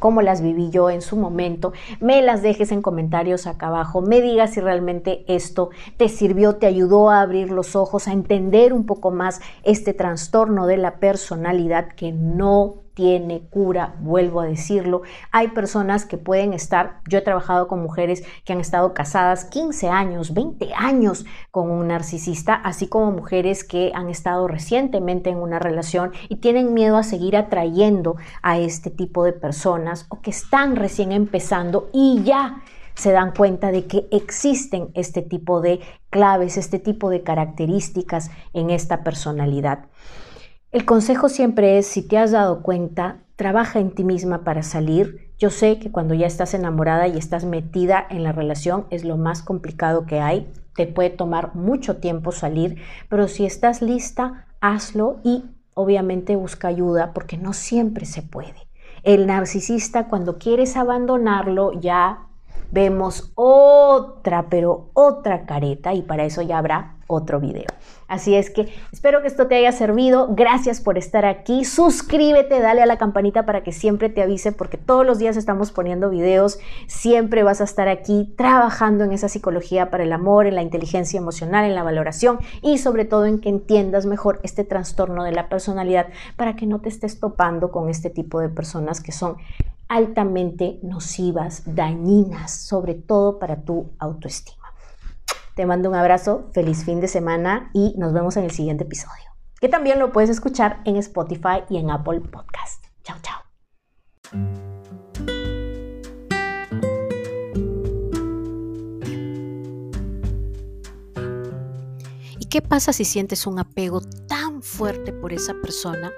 como 0.00 0.22
las 0.22 0.42
viví 0.42 0.70
yo 0.70 0.90
en 0.90 1.02
su 1.02 1.16
momento, 1.16 1.72
me 2.00 2.20
las 2.22 2.42
dejes 2.42 2.72
en 2.72 2.82
comentarios 2.82 3.46
acá 3.46 3.68
abajo, 3.68 4.02
me 4.02 4.20
digas 4.20 4.54
si 4.54 4.60
realmente 4.60 5.24
esto 5.28 5.70
te 5.96 6.08
sirvió, 6.08 6.56
te 6.56 6.66
ayudó 6.66 7.10
a 7.10 7.20
abrir 7.20 7.52
los 7.52 7.76
ojos, 7.76 8.08
a 8.08 8.12
entender 8.12 8.72
un 8.72 8.86
poco 8.86 9.12
más 9.12 9.40
este 9.62 9.94
trastorno 9.94 10.66
de 10.66 10.78
la 10.78 10.96
personalidad 10.96 11.86
que 11.92 12.10
no 12.10 12.80
tiene 13.00 13.48
cura, 13.48 13.94
vuelvo 14.00 14.42
a 14.42 14.44
decirlo. 14.44 15.00
Hay 15.32 15.48
personas 15.48 16.04
que 16.04 16.18
pueden 16.18 16.52
estar, 16.52 17.00
yo 17.08 17.16
he 17.16 17.22
trabajado 17.22 17.66
con 17.66 17.80
mujeres 17.80 18.22
que 18.44 18.52
han 18.52 18.60
estado 18.60 18.92
casadas 18.92 19.46
15 19.46 19.88
años, 19.88 20.34
20 20.34 20.74
años 20.76 21.24
con 21.50 21.70
un 21.70 21.88
narcisista, 21.88 22.52
así 22.52 22.88
como 22.88 23.10
mujeres 23.10 23.64
que 23.64 23.90
han 23.94 24.10
estado 24.10 24.46
recientemente 24.48 25.30
en 25.30 25.38
una 25.38 25.58
relación 25.58 26.12
y 26.28 26.36
tienen 26.36 26.74
miedo 26.74 26.98
a 26.98 27.02
seguir 27.02 27.38
atrayendo 27.38 28.16
a 28.42 28.58
este 28.58 28.90
tipo 28.90 29.24
de 29.24 29.32
personas 29.32 30.04
o 30.10 30.20
que 30.20 30.28
están 30.28 30.76
recién 30.76 31.10
empezando 31.10 31.88
y 31.94 32.22
ya 32.22 32.62
se 32.92 33.12
dan 33.12 33.32
cuenta 33.32 33.72
de 33.72 33.86
que 33.86 34.08
existen 34.10 34.90
este 34.92 35.22
tipo 35.22 35.62
de 35.62 35.80
claves, 36.10 36.58
este 36.58 36.78
tipo 36.78 37.08
de 37.08 37.22
características 37.22 38.30
en 38.52 38.68
esta 38.68 39.02
personalidad. 39.02 39.86
El 40.72 40.84
consejo 40.84 41.28
siempre 41.28 41.78
es, 41.78 41.88
si 41.88 42.00
te 42.00 42.16
has 42.16 42.30
dado 42.30 42.62
cuenta, 42.62 43.24
trabaja 43.34 43.80
en 43.80 43.90
ti 43.90 44.04
misma 44.04 44.44
para 44.44 44.62
salir. 44.62 45.32
Yo 45.36 45.50
sé 45.50 45.80
que 45.80 45.90
cuando 45.90 46.14
ya 46.14 46.28
estás 46.28 46.54
enamorada 46.54 47.08
y 47.08 47.18
estás 47.18 47.44
metida 47.44 48.06
en 48.08 48.22
la 48.22 48.30
relación 48.30 48.86
es 48.90 49.04
lo 49.04 49.16
más 49.16 49.42
complicado 49.42 50.06
que 50.06 50.20
hay. 50.20 50.48
Te 50.76 50.86
puede 50.86 51.10
tomar 51.10 51.56
mucho 51.56 51.96
tiempo 51.96 52.30
salir, 52.30 52.76
pero 53.08 53.26
si 53.26 53.46
estás 53.46 53.82
lista, 53.82 54.46
hazlo 54.60 55.18
y 55.24 55.42
obviamente 55.74 56.36
busca 56.36 56.68
ayuda 56.68 57.14
porque 57.14 57.36
no 57.36 57.52
siempre 57.52 58.06
se 58.06 58.22
puede. 58.22 58.68
El 59.02 59.26
narcisista 59.26 60.06
cuando 60.06 60.38
quieres 60.38 60.76
abandonarlo 60.76 61.72
ya 61.80 62.28
vemos 62.70 63.32
otra, 63.34 64.46
pero 64.48 64.90
otra 64.92 65.46
careta 65.46 65.94
y 65.94 66.02
para 66.02 66.22
eso 66.24 66.42
ya 66.42 66.58
habrá 66.58 66.99
otro 67.10 67.40
video. 67.40 67.66
Así 68.08 68.34
es 68.34 68.50
que 68.50 68.72
espero 68.92 69.20
que 69.20 69.28
esto 69.28 69.46
te 69.46 69.54
haya 69.54 69.72
servido. 69.72 70.28
Gracias 70.30 70.80
por 70.80 70.98
estar 70.98 71.24
aquí. 71.24 71.64
Suscríbete, 71.64 72.60
dale 72.60 72.82
a 72.82 72.86
la 72.86 72.98
campanita 72.98 73.46
para 73.46 73.62
que 73.62 73.72
siempre 73.72 74.08
te 74.08 74.22
avise 74.22 74.52
porque 74.52 74.78
todos 74.78 75.06
los 75.06 75.18
días 75.18 75.36
estamos 75.36 75.70
poniendo 75.70 76.10
videos. 76.10 76.58
Siempre 76.86 77.42
vas 77.42 77.60
a 77.60 77.64
estar 77.64 77.88
aquí 77.88 78.34
trabajando 78.36 79.04
en 79.04 79.12
esa 79.12 79.28
psicología 79.28 79.90
para 79.90 80.04
el 80.04 80.12
amor, 80.12 80.46
en 80.46 80.54
la 80.54 80.62
inteligencia 80.62 81.18
emocional, 81.18 81.64
en 81.64 81.74
la 81.74 81.82
valoración 81.82 82.40
y 82.62 82.78
sobre 82.78 83.04
todo 83.04 83.26
en 83.26 83.40
que 83.40 83.48
entiendas 83.48 84.06
mejor 84.06 84.40
este 84.42 84.64
trastorno 84.64 85.24
de 85.24 85.32
la 85.32 85.48
personalidad 85.48 86.08
para 86.36 86.56
que 86.56 86.66
no 86.66 86.80
te 86.80 86.88
estés 86.88 87.20
topando 87.20 87.70
con 87.70 87.88
este 87.88 88.10
tipo 88.10 88.40
de 88.40 88.48
personas 88.48 89.00
que 89.00 89.12
son 89.12 89.36
altamente 89.88 90.78
nocivas, 90.82 91.62
dañinas, 91.66 92.52
sobre 92.52 92.94
todo 92.94 93.38
para 93.38 93.62
tu 93.62 93.90
autoestima. 93.98 94.59
Te 95.60 95.66
mando 95.66 95.90
un 95.90 95.94
abrazo, 95.94 96.48
feliz 96.54 96.86
fin 96.86 97.02
de 97.02 97.06
semana 97.06 97.70
y 97.74 97.92
nos 97.98 98.14
vemos 98.14 98.34
en 98.38 98.44
el 98.44 98.50
siguiente 98.50 98.84
episodio, 98.84 99.26
que 99.60 99.68
también 99.68 99.98
lo 99.98 100.10
puedes 100.10 100.30
escuchar 100.30 100.80
en 100.86 100.96
Spotify 100.96 101.64
y 101.68 101.76
en 101.76 101.90
Apple 101.90 102.22
Podcast. 102.22 102.82
Chao, 103.02 103.18
chao. 103.20 103.42
¿Y 112.38 112.46
qué 112.46 112.62
pasa 112.62 112.94
si 112.94 113.04
sientes 113.04 113.46
un 113.46 113.58
apego 113.58 114.00
tan 114.28 114.62
fuerte 114.62 115.12
por 115.12 115.34
esa 115.34 115.52
persona 115.60 116.10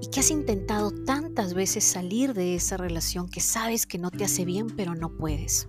y 0.00 0.06
que 0.06 0.20
has 0.20 0.30
intentado 0.30 0.90
tantas 1.04 1.52
veces 1.52 1.84
salir 1.84 2.32
de 2.32 2.54
esa 2.54 2.78
relación 2.78 3.28
que 3.28 3.42
sabes 3.42 3.84
que 3.84 3.98
no 3.98 4.10
te 4.10 4.24
hace 4.24 4.46
bien 4.46 4.68
pero 4.74 4.94
no 4.94 5.10
puedes? 5.10 5.68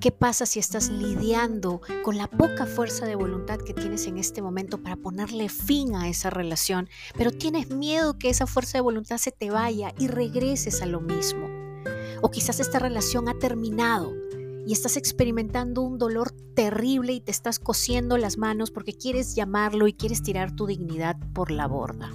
¿Qué 0.00 0.12
pasa 0.12 0.44
si 0.44 0.58
estás 0.58 0.90
lidiando 0.90 1.80
con 2.04 2.18
la 2.18 2.28
poca 2.28 2.66
fuerza 2.66 3.06
de 3.06 3.16
voluntad 3.16 3.58
que 3.58 3.72
tienes 3.72 4.06
en 4.06 4.18
este 4.18 4.42
momento 4.42 4.82
para 4.82 4.96
ponerle 4.96 5.48
fin 5.48 5.94
a 5.94 6.08
esa 6.08 6.28
relación, 6.28 6.88
pero 7.16 7.30
tienes 7.32 7.70
miedo 7.70 8.18
que 8.18 8.28
esa 8.28 8.46
fuerza 8.46 8.76
de 8.76 8.82
voluntad 8.82 9.16
se 9.16 9.32
te 9.32 9.50
vaya 9.50 9.94
y 9.98 10.08
regreses 10.08 10.82
a 10.82 10.86
lo 10.86 11.00
mismo? 11.00 11.48
O 12.20 12.30
quizás 12.30 12.60
esta 12.60 12.78
relación 12.78 13.28
ha 13.28 13.38
terminado 13.38 14.12
y 14.66 14.72
estás 14.72 14.98
experimentando 14.98 15.80
un 15.80 15.96
dolor 15.96 16.32
terrible 16.54 17.14
y 17.14 17.20
te 17.20 17.30
estás 17.30 17.58
cosiendo 17.58 18.18
las 18.18 18.36
manos 18.36 18.70
porque 18.70 18.92
quieres 18.92 19.34
llamarlo 19.34 19.86
y 19.86 19.94
quieres 19.94 20.22
tirar 20.22 20.54
tu 20.54 20.66
dignidad 20.66 21.16
por 21.32 21.50
la 21.50 21.66
borda. 21.66 22.10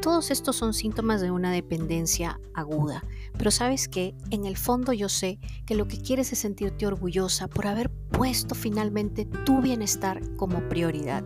Todos 0.00 0.30
estos 0.30 0.54
son 0.54 0.74
síntomas 0.74 1.20
de 1.20 1.32
una 1.32 1.50
dependencia 1.50 2.40
aguda, 2.54 3.02
pero 3.36 3.50
sabes 3.50 3.88
que 3.88 4.14
en 4.30 4.46
el 4.46 4.56
fondo 4.56 4.92
yo 4.92 5.08
sé 5.08 5.40
que 5.66 5.74
lo 5.74 5.88
que 5.88 6.00
quieres 6.00 6.32
es 6.32 6.38
sentirte 6.38 6.86
orgullosa 6.86 7.48
por 7.48 7.66
haber 7.66 7.90
puesto 7.90 8.54
finalmente 8.54 9.24
tu 9.24 9.60
bienestar 9.60 10.20
como 10.36 10.60
prioridad. 10.68 11.24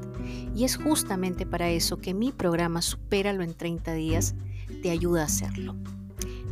Y 0.54 0.64
es 0.64 0.76
justamente 0.76 1.44
para 1.44 1.68
eso 1.68 1.98
que 1.98 2.14
mi 2.14 2.32
programa 2.32 2.80
Supéralo 2.80 3.42
en 3.44 3.54
30 3.54 3.92
días 3.92 4.34
te 4.82 4.90
ayuda 4.90 5.22
a 5.22 5.26
hacerlo. 5.26 5.76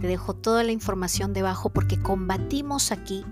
Te 0.00 0.06
dejo 0.06 0.34
toda 0.34 0.62
la 0.62 0.72
información 0.72 1.32
debajo 1.32 1.70
porque 1.70 2.00
combatimos 2.00 2.92
aquí 2.92 3.24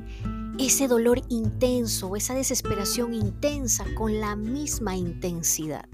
ese 0.58 0.88
dolor 0.88 1.22
intenso, 1.28 2.16
esa 2.16 2.34
desesperación 2.34 3.14
intensa 3.14 3.84
con 3.96 4.20
la 4.20 4.36
misma 4.36 4.96
intensidad 4.96 5.88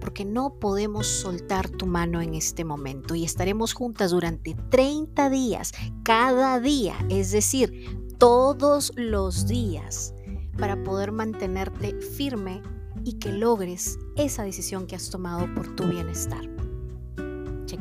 porque 0.00 0.24
no 0.24 0.58
podemos 0.58 1.06
soltar 1.06 1.68
tu 1.68 1.86
mano 1.86 2.20
en 2.20 2.34
este 2.34 2.64
momento 2.64 3.14
y 3.14 3.24
estaremos 3.24 3.72
juntas 3.72 4.10
durante 4.10 4.54
30 4.70 5.30
días, 5.30 5.72
cada 6.02 6.58
día, 6.60 6.94
es 7.08 7.30
decir, 7.30 7.98
todos 8.18 8.92
los 8.96 9.46
días, 9.46 10.14
para 10.58 10.82
poder 10.82 11.12
mantenerte 11.12 12.00
firme 12.00 12.62
y 13.04 13.14
que 13.14 13.32
logres 13.32 13.98
esa 14.16 14.42
decisión 14.42 14.86
que 14.86 14.96
has 14.96 15.10
tomado 15.10 15.52
por 15.54 15.74
tu 15.74 15.84
bienestar. 15.84 16.61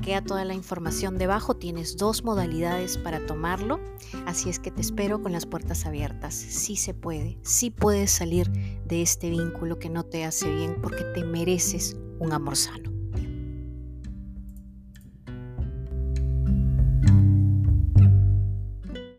Chequea 0.01 0.23
toda 0.23 0.45
la 0.45 0.55
información 0.55 1.19
debajo, 1.19 1.53
tienes 1.57 1.95
dos 1.95 2.23
modalidades 2.23 2.97
para 2.97 3.23
tomarlo, 3.27 3.79
así 4.25 4.49
es 4.49 4.57
que 4.57 4.71
te 4.71 4.81
espero 4.81 5.21
con 5.21 5.31
las 5.31 5.45
puertas 5.45 5.85
abiertas. 5.85 6.33
Sí 6.33 6.75
se 6.75 6.95
puede, 6.95 7.37
sí 7.43 7.69
puedes 7.69 8.09
salir 8.09 8.49
de 8.83 9.03
este 9.03 9.29
vínculo 9.29 9.77
que 9.77 9.91
no 9.91 10.03
te 10.03 10.25
hace 10.25 10.51
bien 10.51 10.77
porque 10.81 11.03
te 11.13 11.23
mereces 11.23 11.97
un 12.17 12.33
amor 12.33 12.55
sano. 12.55 12.90